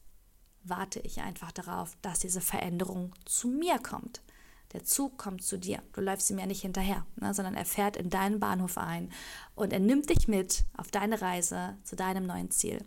warte 0.64 1.00
ich 1.00 1.22
einfach 1.22 1.52
darauf, 1.52 1.98
dass 2.02 2.20
diese 2.20 2.42
Veränderung 2.42 3.14
zu 3.26 3.48
mir 3.48 3.78
kommt. 3.80 4.22
Der 4.72 4.84
Zug 4.84 5.20
kommt 5.20 5.44
zu 5.44 5.58
dir. 5.60 5.84
Du 5.94 6.02
läufst 6.02 6.30
ihm 6.32 6.40
ja 6.40 6.48
nicht 6.48 6.62
hinterher, 6.62 7.06
ne, 7.18 7.34
sondern 7.34 7.54
er 7.54 7.66
fährt 7.66 7.96
in 7.96 8.10
deinen 8.10 8.40
Bahnhof 8.40 8.78
ein 8.80 9.12
und 9.54 9.72
er 9.72 9.80
nimmt 9.80 10.10
dich 10.10 10.28
mit 10.28 10.66
auf 10.76 10.90
deine 10.90 11.22
Reise 11.22 11.78
zu 11.84 11.96
deinem 11.96 12.26
neuen 12.26 12.50
Ziel. 12.50 12.84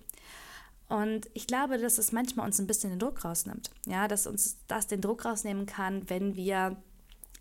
Und 0.88 1.28
ich 1.34 1.46
glaube, 1.46 1.78
dass 1.78 1.98
es 1.98 2.12
manchmal 2.12 2.46
uns 2.46 2.58
ein 2.58 2.66
bisschen 2.66 2.90
den 2.90 2.98
Druck 2.98 3.24
rausnimmt. 3.24 3.70
Ja, 3.86 4.08
dass 4.08 4.26
uns 4.26 4.58
das 4.66 4.86
den 4.86 5.00
Druck 5.00 5.24
rausnehmen 5.24 5.66
kann, 5.66 6.08
wenn 6.08 6.36
wir 6.36 6.76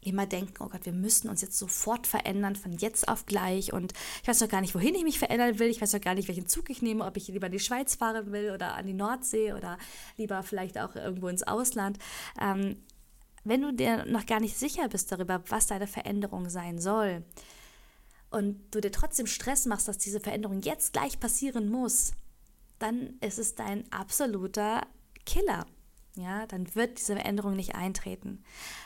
immer 0.05 0.25
denken, 0.25 0.55
oh 0.59 0.67
Gott, 0.67 0.85
wir 0.85 0.93
müssen 0.93 1.29
uns 1.29 1.41
jetzt 1.41 1.57
sofort 1.57 2.07
verändern, 2.07 2.55
von 2.55 2.73
jetzt 2.73 3.07
auf 3.07 3.25
gleich. 3.25 3.73
Und 3.73 3.93
ich 4.21 4.27
weiß 4.27 4.41
noch 4.41 4.49
gar 4.49 4.61
nicht, 4.61 4.75
wohin 4.75 4.95
ich 4.95 5.03
mich 5.03 5.19
verändern 5.19 5.59
will. 5.59 5.67
Ich 5.67 5.81
weiß 5.81 5.93
noch 5.93 6.01
gar 6.01 6.15
nicht, 6.15 6.27
welchen 6.27 6.47
Zug 6.47 6.69
ich 6.69 6.81
nehme, 6.81 7.05
ob 7.05 7.17
ich 7.17 7.27
lieber 7.27 7.47
in 7.47 7.51
die 7.51 7.59
Schweiz 7.59 7.95
fahren 7.95 8.31
will 8.31 8.51
oder 8.51 8.75
an 8.75 8.85
die 8.85 8.93
Nordsee 8.93 9.53
oder 9.53 9.77
lieber 10.17 10.43
vielleicht 10.43 10.77
auch 10.79 10.95
irgendwo 10.95 11.27
ins 11.27 11.43
Ausland. 11.43 11.97
Ähm, 12.39 12.77
wenn 13.43 13.61
du 13.61 13.71
dir 13.71 14.05
noch 14.05 14.25
gar 14.25 14.39
nicht 14.39 14.57
sicher 14.57 14.89
bist 14.89 15.11
darüber, 15.11 15.43
was 15.49 15.67
deine 15.67 15.87
Veränderung 15.87 16.49
sein 16.49 16.79
soll 16.79 17.23
und 18.31 18.59
du 18.71 18.81
dir 18.81 18.91
trotzdem 18.91 19.27
Stress 19.27 19.65
machst, 19.65 19.87
dass 19.87 19.97
diese 19.97 20.19
Veränderung 20.19 20.61
jetzt 20.61 20.93
gleich 20.93 21.19
passieren 21.19 21.69
muss, 21.69 22.13
dann 22.79 23.17
ist 23.21 23.39
es 23.39 23.55
dein 23.55 23.89
absoluter 23.91 24.81
Killer. 25.25 25.65
Ja, 26.15 26.47
dann 26.47 26.73
wird 26.75 26.99
diese 26.99 27.15
Veränderung 27.15 27.55
nicht 27.55 27.75
eintreten. 27.75 28.43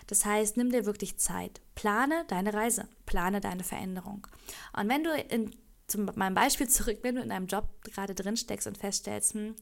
Das 0.08 0.26
heißt, 0.26 0.58
nimm 0.58 0.72
dir 0.72 0.86
wirklich 0.86 1.18
Zeit. 1.18 1.62
Plane 1.76 2.26
deine 2.28 2.54
Reise, 2.54 2.88
plane 3.06 3.40
deine 3.40 3.64
Veränderung. 3.64 4.26
Und 4.76 4.90
wenn 4.90 5.04
du 5.04 5.14
in, 5.14 5.56
zu 5.88 6.00
meinem 6.00 6.34
Beispiel 6.34 6.68
zurück, 6.68 7.00
wenn 7.04 7.16
du 7.16 7.22
in 7.22 7.32
einem 7.32 7.48
Job 7.48 7.70
gerade 7.84 8.16
drin 8.16 8.38
steckst 8.38 8.68
und 8.68 8.78
feststellst, 8.78 9.36
hm, 9.36 9.56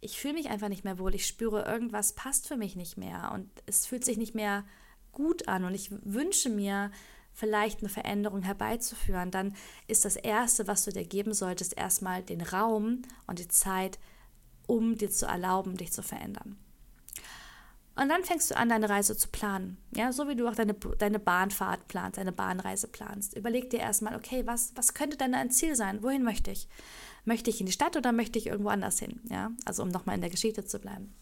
ich 0.00 0.18
fühle 0.18 0.34
mich 0.34 0.48
einfach 0.48 0.68
nicht 0.68 0.84
mehr 0.84 0.98
wohl, 0.98 1.14
ich 1.14 1.26
spüre, 1.26 1.66
irgendwas 1.66 2.14
passt 2.14 2.48
für 2.48 2.56
mich 2.56 2.74
nicht 2.74 2.96
mehr 2.96 3.32
und 3.34 3.50
es 3.66 3.84
fühlt 3.84 4.04
sich 4.04 4.16
nicht 4.16 4.34
mehr 4.34 4.64
gut 5.12 5.46
an 5.46 5.64
und 5.64 5.74
ich 5.74 5.90
wünsche 5.90 6.48
mir, 6.48 6.90
vielleicht 7.32 7.80
eine 7.80 7.88
Veränderung 7.88 8.42
herbeizuführen, 8.42 9.30
dann 9.30 9.54
ist 9.86 10.04
das 10.04 10.16
Erste, 10.16 10.66
was 10.66 10.84
du 10.84 10.92
dir 10.92 11.04
geben 11.04 11.32
solltest, 11.32 11.76
erstmal 11.76 12.22
den 12.22 12.40
Raum 12.40 13.02
und 13.26 13.38
die 13.38 13.48
Zeit, 13.48 13.98
um 14.66 14.96
dir 14.96 15.10
zu 15.10 15.26
erlauben, 15.26 15.76
dich 15.76 15.92
zu 15.92 16.02
verändern. 16.02 16.58
Und 17.96 18.08
dann 18.08 18.24
fängst 18.24 18.50
du 18.50 18.56
an, 18.56 18.68
deine 18.68 18.88
Reise 18.88 19.16
zu 19.16 19.28
planen. 19.28 19.76
Ja, 19.94 20.12
so 20.12 20.28
wie 20.28 20.36
du 20.36 20.48
auch 20.48 20.54
deine, 20.54 20.74
deine 20.74 21.18
Bahnfahrt 21.18 21.88
planst, 21.88 22.18
deine 22.18 22.32
Bahnreise 22.32 22.88
planst. 22.88 23.36
Überleg 23.36 23.68
dir 23.70 23.80
erstmal, 23.80 24.16
okay, 24.16 24.46
was, 24.46 24.72
was 24.74 24.94
könnte 24.94 25.16
denn 25.16 25.34
ein 25.34 25.50
Ziel 25.50 25.76
sein? 25.76 26.02
Wohin 26.02 26.22
möchte 26.22 26.50
ich? 26.50 26.68
Möchte 27.24 27.50
ich 27.50 27.60
in 27.60 27.66
die 27.66 27.72
Stadt 27.72 27.96
oder 27.96 28.12
möchte 28.12 28.38
ich 28.38 28.46
irgendwo 28.46 28.70
anders 28.70 28.98
hin? 28.98 29.20
Ja, 29.28 29.50
also 29.64 29.82
um 29.82 29.88
nochmal 29.88 30.14
in 30.14 30.22
der 30.22 30.30
Geschichte 30.30 30.64
zu 30.64 30.78
bleiben. 30.78 31.14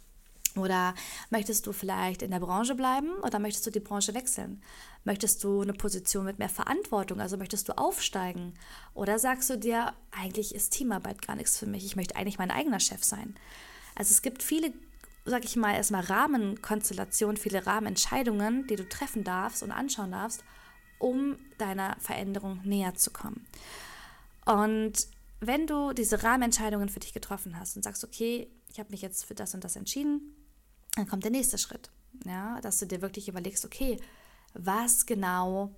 Oder 0.56 0.94
möchtest 1.30 1.66
du 1.66 1.72
vielleicht 1.72 2.22
in 2.22 2.30
der 2.30 2.40
Branche 2.40 2.74
bleiben 2.74 3.12
oder 3.22 3.38
möchtest 3.38 3.66
du 3.66 3.70
die 3.70 3.80
Branche 3.80 4.14
wechseln? 4.14 4.62
Möchtest 5.04 5.42
du 5.44 5.60
eine 5.60 5.72
Position 5.72 6.24
mit 6.24 6.38
mehr 6.38 6.48
Verantwortung, 6.48 7.20
also 7.20 7.36
möchtest 7.36 7.68
du 7.68 7.76
aufsteigen? 7.78 8.54
Oder 8.94 9.18
sagst 9.18 9.50
du 9.50 9.58
dir, 9.58 9.92
eigentlich 10.10 10.54
ist 10.54 10.70
Teamarbeit 10.70 11.26
gar 11.26 11.36
nichts 11.36 11.58
für 11.58 11.66
mich, 11.66 11.84
ich 11.84 11.96
möchte 11.96 12.16
eigentlich 12.16 12.38
mein 12.38 12.50
eigener 12.50 12.80
Chef 12.80 13.04
sein? 13.04 13.34
Also 13.94 14.12
es 14.12 14.22
gibt 14.22 14.42
viele, 14.42 14.72
sag 15.28 15.44
ich 15.44 15.56
mal, 15.56 15.74
erstmal 15.74 16.04
Rahmenkonstellationen, 16.04 17.36
viele 17.36 17.66
Rahmenentscheidungen, 17.66 18.66
die 18.66 18.76
du 18.76 18.88
treffen 18.88 19.24
darfst 19.24 19.62
und 19.62 19.70
anschauen 19.70 20.12
darfst, 20.12 20.44
um 20.98 21.36
deiner 21.58 21.96
Veränderung 22.00 22.60
näher 22.64 22.94
zu 22.94 23.10
kommen. 23.10 23.46
Und 24.44 25.06
wenn 25.40 25.66
du 25.66 25.92
diese 25.92 26.22
Rahmenentscheidungen 26.22 26.88
für 26.88 27.00
dich 27.00 27.12
getroffen 27.12 27.58
hast 27.58 27.76
und 27.76 27.82
sagst, 27.82 28.04
okay, 28.04 28.50
ich 28.70 28.78
habe 28.78 28.90
mich 28.90 29.02
jetzt 29.02 29.24
für 29.24 29.34
das 29.34 29.54
und 29.54 29.64
das 29.64 29.76
entschieden, 29.76 30.34
dann 30.96 31.06
kommt 31.06 31.24
der 31.24 31.30
nächste 31.30 31.58
Schritt. 31.58 31.90
Ja, 32.24 32.60
dass 32.60 32.78
du 32.78 32.86
dir 32.86 33.02
wirklich 33.02 33.28
überlegst, 33.28 33.64
okay, 33.64 33.98
was 34.54 35.06
genau 35.06 35.74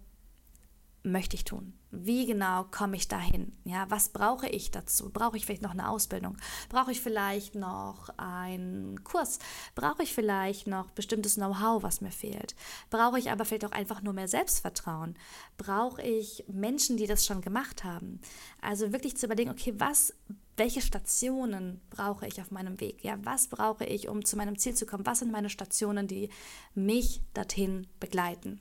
möchte 1.02 1.36
ich 1.36 1.44
tun? 1.44 1.74
Wie 1.92 2.24
genau 2.24 2.64
komme 2.70 2.96
ich 2.96 3.08
dahin? 3.08 3.52
Ja, 3.64 3.86
was 3.90 4.10
brauche 4.10 4.48
ich 4.48 4.70
dazu? 4.70 5.10
Brauche 5.10 5.36
ich 5.36 5.44
vielleicht 5.44 5.62
noch 5.62 5.72
eine 5.72 5.88
Ausbildung? 5.88 6.36
Brauche 6.68 6.92
ich 6.92 7.00
vielleicht 7.00 7.56
noch 7.56 8.10
einen 8.16 9.02
Kurs? 9.02 9.40
Brauche 9.74 10.04
ich 10.04 10.14
vielleicht 10.14 10.68
noch 10.68 10.92
bestimmtes 10.92 11.34
Know-how, 11.34 11.82
was 11.82 12.00
mir 12.00 12.12
fehlt? 12.12 12.54
Brauche 12.90 13.18
ich 13.18 13.30
aber 13.30 13.44
vielleicht 13.44 13.64
auch 13.64 13.72
einfach 13.72 14.02
nur 14.02 14.12
mehr 14.12 14.28
Selbstvertrauen? 14.28 15.16
Brauche 15.56 16.00
ich 16.02 16.44
Menschen, 16.46 16.96
die 16.96 17.08
das 17.08 17.26
schon 17.26 17.40
gemacht 17.40 17.82
haben? 17.82 18.20
Also 18.60 18.92
wirklich 18.92 19.16
zu 19.16 19.26
überlegen, 19.26 19.50
okay, 19.50 19.74
was 19.76 20.14
welche 20.56 20.82
Stationen 20.82 21.80
brauche 21.88 22.26
ich 22.26 22.38
auf 22.38 22.50
meinem 22.50 22.80
Weg? 22.80 23.02
Ja, 23.02 23.16
was 23.24 23.48
brauche 23.48 23.86
ich, 23.86 24.08
um 24.08 24.26
zu 24.26 24.36
meinem 24.36 24.58
Ziel 24.58 24.74
zu 24.74 24.84
kommen? 24.84 25.06
Was 25.06 25.20
sind 25.20 25.32
meine 25.32 25.48
Stationen, 25.48 26.06
die 26.06 26.28
mich 26.74 27.22
dorthin 27.32 27.86
begleiten? 27.98 28.60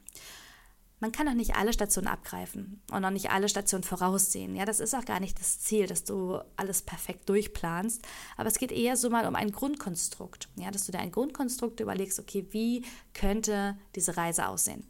Man 0.99 1.11
kann 1.11 1.29
auch 1.29 1.33
nicht 1.33 1.55
alle 1.55 1.71
Stationen 1.71 2.07
abgreifen 2.07 2.81
und 2.91 3.05
auch 3.05 3.09
nicht 3.09 3.31
alle 3.31 3.47
Stationen 3.47 3.83
voraussehen. 3.83 4.55
Ja, 4.55 4.65
das 4.65 4.81
ist 4.81 4.93
auch 4.93 5.05
gar 5.05 5.19
nicht 5.19 5.39
das 5.39 5.59
Ziel, 5.59 5.87
dass 5.87 6.03
du 6.03 6.39
alles 6.57 6.81
perfekt 6.81 7.29
durchplanst. 7.29 8.05
Aber 8.35 8.49
es 8.49 8.59
geht 8.59 8.71
eher 8.71 8.97
so 8.97 9.09
mal 9.09 9.25
um 9.25 9.35
ein 9.35 9.51
Grundkonstrukt. 9.51 10.49
Ja, 10.57 10.71
dass 10.71 10.85
du 10.85 10.91
dir 10.91 10.99
ein 10.99 11.11
Grundkonstrukt 11.11 11.79
überlegst, 11.79 12.19
okay, 12.19 12.45
wie 12.51 12.83
könnte 13.13 13.77
diese 13.95 14.17
Reise 14.17 14.47
aussehen? 14.47 14.83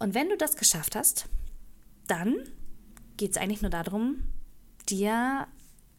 Und 0.00 0.14
wenn 0.14 0.28
du 0.28 0.36
das 0.36 0.56
geschafft 0.56 0.96
hast, 0.96 1.26
dann 2.08 2.34
geht 3.16 3.32
es 3.32 3.36
eigentlich 3.36 3.62
nur 3.62 3.70
darum, 3.70 4.24
dir 4.88 5.46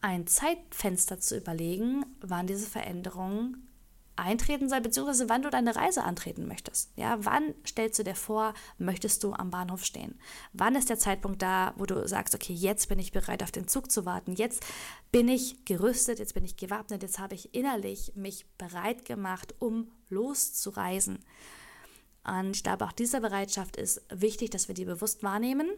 ein 0.02 0.28
Zeitfenster 0.28 1.22
zu 1.22 1.38
überlegen, 1.38 2.06
wann 2.20 2.48
diese 2.48 2.68
Veränderung 2.68 3.56
eintreten 4.15 4.70
soll, 4.70 4.82
beziehungsweise 4.82 5.29
wann 5.29 5.41
du 5.41 5.50
deine 5.50 5.75
Reise 5.75 6.03
antreten 6.03 6.48
möchtest. 6.48 6.91
Ja, 6.96 7.17
wann 7.25 7.53
stellst 7.65 8.00
du 8.00 8.03
dir 8.03 8.15
vor, 8.15 8.53
möchtest 8.77 9.24
du 9.24 9.34
am 9.34 9.50
Bahnhof 9.50 9.84
stehen? 9.84 10.20
Wann 10.53 10.75
ist 10.75 10.89
der 10.89 11.00
Zeitpunkt 11.00 11.41
da, 11.41 11.74
wo 11.77 11.86
du 11.86 12.08
sagst, 12.08 12.36
okay, 12.36 12.53
jetzt 12.53 12.89
bin 12.89 13.00
ich 13.00 13.12
bereit, 13.12 13.43
auf 13.43 13.51
den 13.51 13.67
Zug 13.67 13.91
zu 13.91 14.05
warten, 14.05 14.34
jetzt 14.34 14.63
bin 15.12 15.27
ich 15.27 15.65
gerüstet, 15.65 16.20
jetzt 16.20 16.34
bin 16.34 16.46
ich 16.46 16.58
gewappnet, 16.58 17.01
jetzt 17.01 17.20
habe 17.20 17.36
ich 17.36 17.53
innerlich 17.55 18.13
mich 18.15 18.46
bereit 18.58 19.05
gemacht, 19.05 19.55
um 19.60 19.91
loszureisen. 20.10 21.20
Und 22.24 22.55
ich 22.55 22.63
glaube, 22.63 22.86
auch 22.86 22.93
diese 22.93 23.20
Bereitschaft 23.20 23.75
ist 23.75 24.01
wichtig, 24.10 24.51
dass 24.51 24.67
wir 24.67 24.75
die 24.75 24.86
bewusst 24.86 25.24
wahrnehmen 25.24 25.70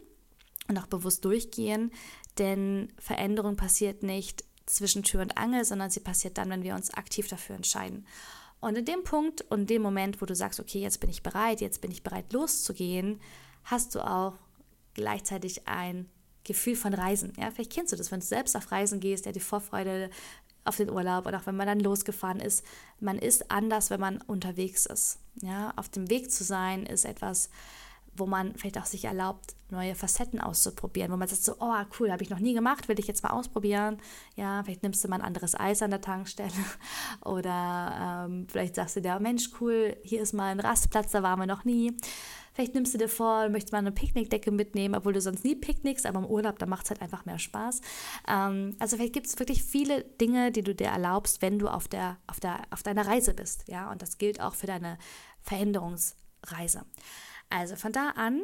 und 0.68 0.78
auch 0.78 0.86
bewusst 0.86 1.24
durchgehen, 1.24 1.90
denn 2.38 2.92
Veränderung 2.98 3.56
passiert 3.56 4.02
nicht 4.02 4.44
zwischen 4.66 5.02
Tür 5.02 5.22
und 5.22 5.38
Angel, 5.38 5.64
sondern 5.64 5.90
sie 5.90 6.00
passiert 6.00 6.38
dann, 6.38 6.50
wenn 6.50 6.62
wir 6.62 6.74
uns 6.74 6.92
aktiv 6.92 7.28
dafür 7.28 7.56
entscheiden. 7.56 8.06
Und 8.60 8.76
in 8.76 8.84
dem 8.84 9.04
Punkt 9.04 9.42
und 9.42 9.70
dem 9.70 9.82
Moment, 9.82 10.20
wo 10.20 10.26
du 10.26 10.34
sagst, 10.34 10.60
okay, 10.60 10.80
jetzt 10.80 11.00
bin 11.00 11.10
ich 11.10 11.22
bereit, 11.22 11.60
jetzt 11.60 11.80
bin 11.80 11.90
ich 11.90 12.02
bereit 12.02 12.32
loszugehen, 12.32 13.20
hast 13.64 13.94
du 13.94 14.00
auch 14.00 14.34
gleichzeitig 14.94 15.68
ein 15.68 16.08
Gefühl 16.44 16.76
von 16.76 16.94
Reisen. 16.94 17.32
Ja, 17.38 17.50
vielleicht 17.50 17.72
kennst 17.72 17.92
du 17.92 17.96
das, 17.96 18.10
wenn 18.10 18.20
du 18.20 18.26
selbst 18.26 18.56
auf 18.56 18.70
Reisen 18.72 19.00
gehst, 19.00 19.26
ja, 19.26 19.32
die 19.32 19.40
Vorfreude 19.40 20.10
auf 20.64 20.76
den 20.76 20.90
Urlaub 20.90 21.26
und 21.26 21.34
auch 21.34 21.46
wenn 21.46 21.56
man 21.56 21.66
dann 21.66 21.80
losgefahren 21.80 22.40
ist, 22.40 22.64
man 22.98 23.18
ist 23.18 23.50
anders, 23.50 23.90
wenn 23.90 24.00
man 24.00 24.20
unterwegs 24.22 24.86
ist. 24.86 25.18
Ja, 25.42 25.72
auf 25.76 25.88
dem 25.88 26.10
Weg 26.10 26.30
zu 26.30 26.44
sein 26.44 26.86
ist 26.86 27.04
etwas, 27.04 27.50
wo 28.18 28.26
man 28.26 28.54
vielleicht 28.56 28.78
auch 28.78 28.86
sich 28.86 29.04
erlaubt, 29.04 29.56
neue 29.70 29.94
Facetten 29.94 30.40
auszuprobieren, 30.40 31.10
wo 31.12 31.16
man 31.16 31.28
sagt 31.28 31.42
so, 31.42 31.56
oh 31.58 31.74
cool, 31.98 32.12
habe 32.12 32.22
ich 32.22 32.30
noch 32.30 32.38
nie 32.38 32.54
gemacht, 32.54 32.88
will 32.88 32.98
ich 32.98 33.06
jetzt 33.06 33.22
mal 33.22 33.30
ausprobieren. 33.30 33.98
Ja, 34.36 34.62
vielleicht 34.62 34.82
nimmst 34.82 35.02
du 35.02 35.08
mal 35.08 35.16
ein 35.16 35.26
anderes 35.26 35.58
Eis 35.58 35.82
an 35.82 35.90
der 35.90 36.00
Tankstelle 36.00 36.52
oder 37.24 38.26
ähm, 38.28 38.46
vielleicht 38.48 38.76
sagst 38.76 38.96
du 38.96 39.00
dir, 39.00 39.18
Mensch, 39.18 39.50
cool, 39.60 39.96
hier 40.02 40.22
ist 40.22 40.32
mal 40.32 40.50
ein 40.50 40.60
Rastplatz, 40.60 41.10
da 41.12 41.22
waren 41.22 41.40
wir 41.40 41.46
noch 41.46 41.64
nie. 41.64 41.96
Vielleicht 42.56 42.74
nimmst 42.74 42.94
du 42.94 42.98
dir 42.98 43.10
vor, 43.10 43.50
möchtest 43.50 43.72
mal 43.72 43.80
eine 43.80 43.92
Picknickdecke 43.92 44.50
mitnehmen, 44.50 44.94
obwohl 44.94 45.12
du 45.12 45.20
sonst 45.20 45.44
nie 45.44 45.54
picknickst, 45.54 46.06
aber 46.06 46.20
im 46.20 46.24
Urlaub, 46.24 46.58
da 46.58 46.64
macht 46.64 46.86
es 46.86 46.90
halt 46.90 47.02
einfach 47.02 47.26
mehr 47.26 47.38
Spaß. 47.38 47.82
Ähm, 48.26 48.74
also 48.78 48.96
vielleicht 48.96 49.12
gibt 49.12 49.26
es 49.26 49.38
wirklich 49.38 49.62
viele 49.62 50.04
Dinge, 50.04 50.52
die 50.52 50.62
du 50.62 50.74
dir 50.74 50.86
erlaubst, 50.86 51.42
wenn 51.42 51.58
du 51.58 51.68
auf, 51.68 51.86
der, 51.86 52.16
auf, 52.26 52.40
der, 52.40 52.62
auf 52.70 52.82
deiner 52.82 53.06
Reise 53.06 53.34
bist. 53.34 53.68
Ja, 53.68 53.90
und 53.90 54.00
das 54.00 54.16
gilt 54.16 54.40
auch 54.40 54.54
für 54.54 54.66
deine 54.66 54.96
Veränderungsreise. 55.42 56.86
Also 57.48 57.76
von 57.76 57.92
da 57.92 58.10
an 58.10 58.42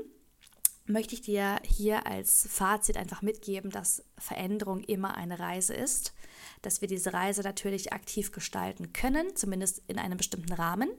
möchte 0.87 1.15
ich 1.15 1.23
dir 1.23 1.61
hier 1.65 2.07
als 2.07 2.47
Fazit 2.51 2.97
einfach 2.97 3.23
mitgeben, 3.23 3.71
dass 3.71 4.05
Veränderung 4.19 4.81
immer 4.81 5.17
eine 5.17 5.39
Reise 5.39 5.75
ist, 5.75 6.13
dass 6.61 6.81
wir 6.81 6.89
diese 6.89 7.13
Reise 7.13 7.43
natürlich 7.43 7.93
aktiv 7.93 8.33
gestalten 8.33 8.93
können, 8.93 9.37
zumindest 9.37 9.83
in 9.87 9.99
einem 9.99 10.17
bestimmten 10.17 10.53
Rahmen, 10.53 10.91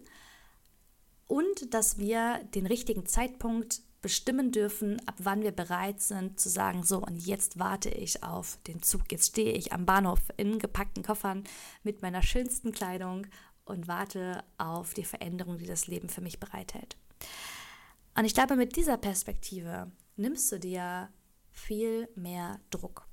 und 1.27 1.73
dass 1.73 1.97
wir 1.97 2.43
den 2.53 2.65
richtigen 2.65 3.05
Zeitpunkt 3.05 3.81
bestimmen 4.01 4.51
dürfen, 4.51 5.01
ab 5.07 5.15
wann 5.19 5.41
wir 5.41 5.53
bereit 5.53 6.01
sind 6.01 6.39
zu 6.39 6.49
sagen, 6.49 6.83
so 6.83 6.99
und 6.99 7.25
jetzt 7.25 7.57
warte 7.57 7.89
ich 7.89 8.21
auf 8.21 8.59
den 8.67 8.83
Zug, 8.83 9.11
jetzt 9.11 9.29
stehe 9.29 9.53
ich 9.53 9.71
am 9.71 9.85
Bahnhof 9.85 10.19
in 10.35 10.59
gepackten 10.59 11.03
Koffern 11.03 11.45
mit 11.83 12.01
meiner 12.01 12.21
schönsten 12.21 12.73
Kleidung 12.73 13.25
und 13.63 13.87
warte 13.87 14.43
auf 14.57 14.93
die 14.93 15.05
Veränderung, 15.05 15.57
die 15.57 15.65
das 15.65 15.87
Leben 15.87 16.09
für 16.09 16.19
mich 16.19 16.39
bereithält. 16.39 16.97
Und 18.15 18.25
ich 18.25 18.33
glaube, 18.33 18.55
mit 18.55 18.75
dieser 18.75 18.97
Perspektive 18.97 19.91
nimmst 20.15 20.51
du 20.51 20.59
dir 20.59 21.09
viel 21.49 22.09
mehr 22.15 22.59
Druck. 22.69 23.07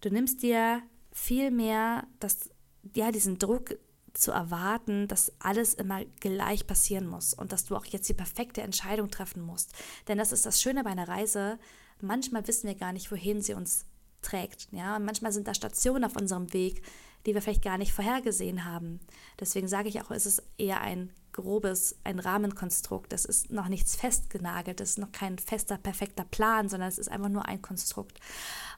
Du 0.00 0.10
nimmst 0.10 0.42
dir 0.42 0.82
viel 1.12 1.50
mehr 1.50 2.06
das, 2.20 2.50
ja, 2.94 3.10
diesen 3.10 3.38
Druck 3.38 3.76
zu 4.12 4.32
erwarten, 4.32 5.08
dass 5.08 5.32
alles 5.40 5.74
immer 5.74 6.04
gleich 6.20 6.66
passieren 6.66 7.06
muss 7.06 7.34
und 7.34 7.52
dass 7.52 7.64
du 7.64 7.76
auch 7.76 7.84
jetzt 7.86 8.08
die 8.08 8.14
perfekte 8.14 8.62
Entscheidung 8.62 9.10
treffen 9.10 9.42
musst. 9.42 9.72
Denn 10.08 10.18
das 10.18 10.32
ist 10.32 10.46
das 10.46 10.60
Schöne 10.60 10.84
bei 10.84 10.90
einer 10.90 11.08
Reise. 11.08 11.58
Manchmal 12.00 12.46
wissen 12.46 12.66
wir 12.66 12.74
gar 12.74 12.92
nicht, 12.92 13.10
wohin 13.10 13.42
sie 13.42 13.54
uns 13.54 13.86
trägt. 14.22 14.68
Ja, 14.72 14.96
und 14.96 15.04
manchmal 15.04 15.32
sind 15.32 15.48
da 15.48 15.54
Stationen 15.54 16.04
auf 16.04 16.16
unserem 16.16 16.52
Weg, 16.52 16.82
die 17.26 17.34
wir 17.34 17.42
vielleicht 17.42 17.62
gar 17.62 17.78
nicht 17.78 17.92
vorhergesehen 17.92 18.64
haben. 18.64 19.00
Deswegen 19.40 19.68
sage 19.68 19.88
ich 19.88 20.00
auch, 20.00 20.10
es 20.10 20.26
ist 20.26 20.42
eher 20.58 20.80
ein 20.80 21.12
grobes, 21.36 21.96
ein 22.02 22.18
Rahmenkonstrukt. 22.18 23.12
Das 23.12 23.24
ist 23.24 23.50
noch 23.50 23.68
nichts 23.68 23.94
festgenagelt, 23.94 24.80
das 24.80 24.90
ist 24.90 24.98
noch 24.98 25.12
kein 25.12 25.38
fester, 25.38 25.78
perfekter 25.78 26.24
Plan, 26.24 26.68
sondern 26.68 26.88
es 26.88 26.98
ist 26.98 27.08
einfach 27.08 27.28
nur 27.28 27.46
ein 27.46 27.62
Konstrukt. 27.62 28.18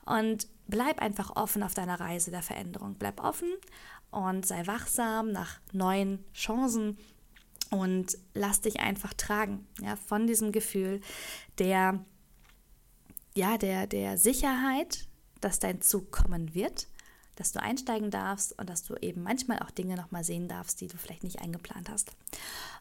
Und 0.04 0.46
bleib 0.66 1.00
einfach 1.00 1.36
offen 1.36 1.62
auf 1.62 1.74
deiner 1.74 1.98
Reise 1.98 2.30
der 2.30 2.42
Veränderung. 2.42 2.96
Bleib 2.98 3.22
offen 3.22 3.52
und 4.10 4.46
sei 4.46 4.66
wachsam 4.66 5.32
nach 5.32 5.60
neuen 5.72 6.24
Chancen 6.34 6.98
und 7.70 8.16
lass 8.34 8.60
dich 8.60 8.80
einfach 8.80 9.14
tragen, 9.14 9.66
ja, 9.80 9.96
von 9.96 10.26
diesem 10.26 10.52
Gefühl 10.52 11.00
der, 11.58 12.04
ja, 13.34 13.58
der, 13.58 13.86
der 13.86 14.18
Sicherheit, 14.18 15.06
dass 15.40 15.58
dein 15.58 15.82
Zug 15.82 16.10
kommen 16.10 16.54
wird, 16.54 16.88
dass 17.38 17.52
du 17.52 17.62
einsteigen 17.62 18.10
darfst 18.10 18.58
und 18.58 18.68
dass 18.68 18.82
du 18.82 18.94
eben 18.96 19.22
manchmal 19.22 19.60
auch 19.60 19.70
Dinge 19.70 19.94
nochmal 19.94 20.24
sehen 20.24 20.48
darfst, 20.48 20.80
die 20.80 20.88
du 20.88 20.96
vielleicht 20.96 21.22
nicht 21.22 21.40
eingeplant 21.40 21.88
hast. 21.88 22.10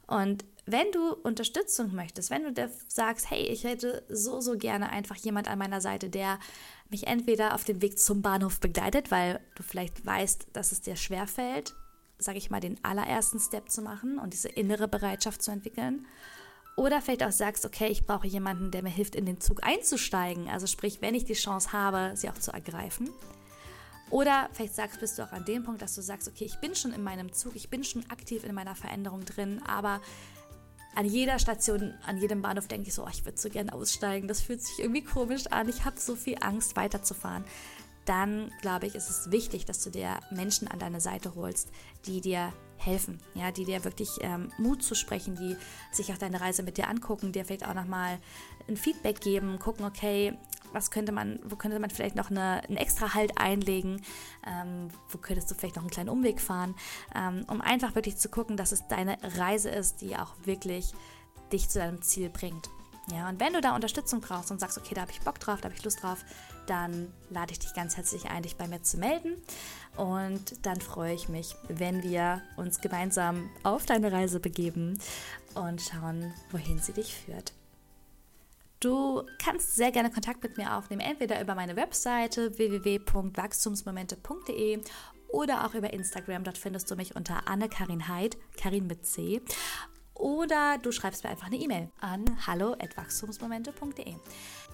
Und 0.08 0.46
wenn 0.66 0.92
du 0.92 1.14
Unterstützung 1.14 1.94
möchtest, 1.94 2.32
wenn 2.32 2.54
du 2.54 2.72
sagst, 2.88 3.30
hey, 3.30 3.44
ich 3.44 3.66
hätte 3.66 4.04
so, 4.10 4.42
so 4.42 4.58
gerne 4.58 4.90
einfach 4.90 5.16
jemand 5.16 5.48
an 5.48 5.60
meiner 5.60 5.80
Seite, 5.80 6.10
der 6.10 6.40
mich 6.90 7.06
entweder 7.06 7.54
auf 7.54 7.66
dem 7.66 7.82
Weg 7.82 8.00
zum 8.00 8.22
Bahnhof 8.24 8.60
begleitet, 8.60 9.12
weil 9.12 9.40
du 9.56 9.64
vielleicht 9.64 10.06
weißt, 10.06 10.48
dass 10.54 10.72
es 10.72 10.82
dir 10.82 10.96
schwerfällt, 10.96 11.76
sage 12.18 12.40
ich 12.40 12.50
mal, 12.50 12.60
den 12.60 12.84
allerersten 12.84 13.40
Step 13.40 13.70
zu 13.70 13.84
machen 13.84 14.18
und 14.18 14.34
diese 14.34 14.50
innere 14.50 14.88
Bereitschaft 14.88 15.44
zu 15.44 15.52
entwickeln. 15.52 16.08
Oder 16.76 17.02
vielleicht 17.02 17.24
auch 17.24 17.32
sagst, 17.32 17.66
okay, 17.66 17.88
ich 17.88 18.06
brauche 18.06 18.28
jemanden, 18.28 18.72
der 18.72 18.82
mir 18.82 18.90
hilft, 18.90 19.16
in 19.16 19.26
den 19.26 19.40
Zug 19.40 19.64
einzusteigen. 19.64 20.48
Also 20.48 20.68
sprich, 20.68 21.02
wenn 21.02 21.16
ich 21.16 21.26
die 21.26 21.34
Chance 21.34 21.74
habe, 21.74 22.14
sie 22.16 22.30
auch 22.30 22.38
zu 22.38 22.52
ergreifen. 22.52 23.10
Oder 24.10 24.50
vielleicht 24.54 24.76
sagst, 24.76 25.00
bist 25.00 25.18
du 25.18 25.24
auch 25.24 25.32
an 25.32 25.46
dem 25.46 25.64
Punkt, 25.64 25.82
dass 25.82 25.96
du 25.96 26.02
sagst, 26.02 26.28
okay, 26.28 26.46
ich 26.46 26.60
bin 26.60 26.76
schon 26.76 26.94
in 26.94 27.04
meinem 27.04 27.34
Zug, 27.34 27.56
ich 27.56 27.70
bin 27.70 27.84
schon 27.84 28.10
aktiv 28.10 28.44
in 28.44 28.56
meiner 28.56 28.76
Veränderung 28.76 29.26
drin, 29.26 29.62
aber 29.68 30.02
an 30.96 31.06
jeder 31.06 31.38
Station, 31.38 31.94
an 32.06 32.18
jedem 32.18 32.42
Bahnhof 32.42 32.68
denke 32.68 32.88
ich 32.88 32.94
so, 32.94 33.04
oh, 33.04 33.10
ich 33.12 33.24
würde 33.26 33.38
so 33.38 33.50
gerne 33.50 33.74
aussteigen, 33.74 34.28
das 34.28 34.42
fühlt 34.42 34.64
sich 34.64 34.80
irgendwie 34.80 35.04
komisch 35.04 35.48
an, 35.48 35.70
ich 35.70 35.86
habe 35.86 36.00
so 36.00 36.16
viel 36.16 36.38
Angst 36.42 36.76
weiterzufahren. 36.76 37.44
Dann 38.06 38.52
glaube 38.62 38.88
ich, 38.88 38.96
ist 38.96 39.10
es 39.10 39.32
wichtig, 39.32 39.66
dass 39.66 39.84
du 39.84 39.90
dir 39.90 40.18
Menschen 40.32 40.70
an 40.70 40.80
deine 40.80 41.02
Seite 41.02 41.36
holst, 41.36 41.70
die 42.06 42.22
dir 42.22 42.54
helfen, 42.78 43.20
ja, 43.34 43.52
die 43.52 43.66
dir 43.66 43.84
wirklich 43.84 44.10
ähm, 44.22 44.52
Mut 44.58 44.82
zu 44.82 44.96
sprechen, 44.96 45.36
die 45.36 45.58
sich 45.92 46.14
auch 46.14 46.18
deine 46.18 46.40
Reise 46.40 46.64
mit 46.64 46.78
dir 46.78 46.88
angucken, 46.88 47.32
dir 47.32 47.44
vielleicht 47.44 47.68
auch 47.68 47.74
nochmal 47.74 48.18
ein 48.68 48.78
Feedback 48.78 49.20
geben, 49.20 49.60
gucken, 49.60 49.86
okay, 49.86 50.38
was 50.74 50.92
könnte 50.92 51.12
man, 51.12 51.40
wo 51.44 51.56
könnte 51.56 51.80
man 51.80 51.90
vielleicht 51.90 52.16
noch 52.16 52.30
eine, 52.30 52.64
einen 52.64 52.78
extra 52.78 53.14
Halt 53.14 53.38
einlegen, 53.38 54.02
ähm, 54.46 54.90
wo 55.10 55.18
könntest 55.18 55.50
du 55.52 55.56
vielleicht 55.56 55.76
noch 55.76 55.84
einen 55.84 55.92
kleinen 55.92 56.10
Umweg 56.10 56.42
fahren, 56.42 56.76
ähm, 57.16 57.46
um 57.48 57.62
einfach 57.62 57.96
wirklich 57.96 58.18
zu 58.18 58.30
gucken, 58.30 58.58
dass 58.58 58.72
es 58.72 58.88
deine 58.88 59.18
Reise 59.38 59.70
ist, 59.70 60.02
die 60.02 60.16
auch 60.16 60.34
wirklich 60.44 60.94
dich 61.52 61.70
zu 61.70 61.80
deinem 61.80 62.02
Ziel 62.02 62.30
bringt. 62.30 62.70
Ja, 63.10 63.30
und 63.30 63.40
wenn 63.40 63.54
du 63.54 63.62
da 63.62 63.74
Unterstützung 63.74 64.20
brauchst 64.20 64.52
und 64.52 64.60
sagst, 64.60 64.78
okay, 64.78 64.94
da 64.94 65.02
habe 65.02 65.12
ich 65.12 65.22
Bock 65.22 65.40
drauf, 65.40 65.62
da 65.62 65.70
habe 65.70 65.76
ich 65.76 65.84
Lust 65.84 66.04
drauf, 66.04 66.26
dann 66.66 67.14
lade 67.30 67.54
ich 67.54 67.60
dich 67.60 67.74
ganz 67.74 67.96
herzlich 67.96 68.30
ein, 68.30 68.44
dich 68.44 68.58
bei 68.58 68.68
mir 68.68 68.84
zu 68.84 68.98
melden. 68.98 69.42
Und 69.96 70.66
dann 70.66 70.82
freue 70.82 71.14
ich 71.14 71.30
mich, 71.30 71.56
wenn 71.70 72.04
wir 72.04 72.42
uns 72.58 72.82
gemeinsam 72.82 73.50
auf 73.64 73.86
deine 73.86 74.12
Reise 74.12 74.42
begeben 74.42 75.00
und 75.56 75.82
schauen, 75.82 76.34
wohin 76.52 76.80
sie 76.80 76.92
dich 76.92 77.16
führt. 77.16 77.54
Du 78.80 79.24
kannst 79.42 79.76
sehr 79.76 79.92
gerne 79.92 80.12
Kontakt 80.12 80.44
mit 80.44 80.58
mir 80.58 80.78
aufnehmen, 80.78 81.02
entweder 81.02 81.42
über 81.42 81.56
meine 81.56 81.76
Webseite 81.76 82.56
www.wachstumsmomente.de 82.58 84.82
oder 85.30 85.66
auch 85.66 85.74
über 85.74 85.92
Instagram. 85.94 86.44
Dort 86.44 86.60
findest 86.60 86.92
du 86.92 86.96
mich 86.96 87.16
unter 87.16 87.48
Anne-Karin 87.48 88.08
Heid, 88.08 88.38
Karin 88.56 88.86
mit 88.88 89.06
C. 89.06 89.42
Oder 90.14 90.78
du 90.80 90.92
schreibst 90.92 91.24
mir 91.24 91.30
einfach 91.30 91.48
eine 91.48 91.58
E-Mail 91.58 91.90
an 92.02 92.26
hallo@wachstumsmomente.de. 92.46 94.16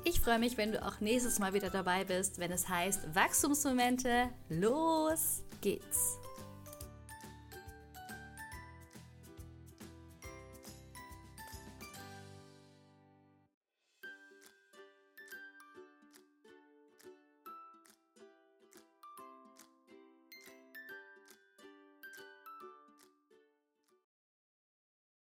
Ich 0.05 0.19
freue 0.19 0.39
mich, 0.39 0.57
wenn 0.57 0.71
du 0.71 0.83
auch 0.85 0.99
nächstes 0.99 1.37
Mal 1.39 1.53
wieder 1.53 1.69
dabei 1.69 2.03
bist, 2.05 2.39
wenn 2.39 2.51
es 2.51 2.67
heißt 2.69 3.15
Wachstumsmomente. 3.15 4.29
Los 4.49 5.43
geht's! 5.61 6.22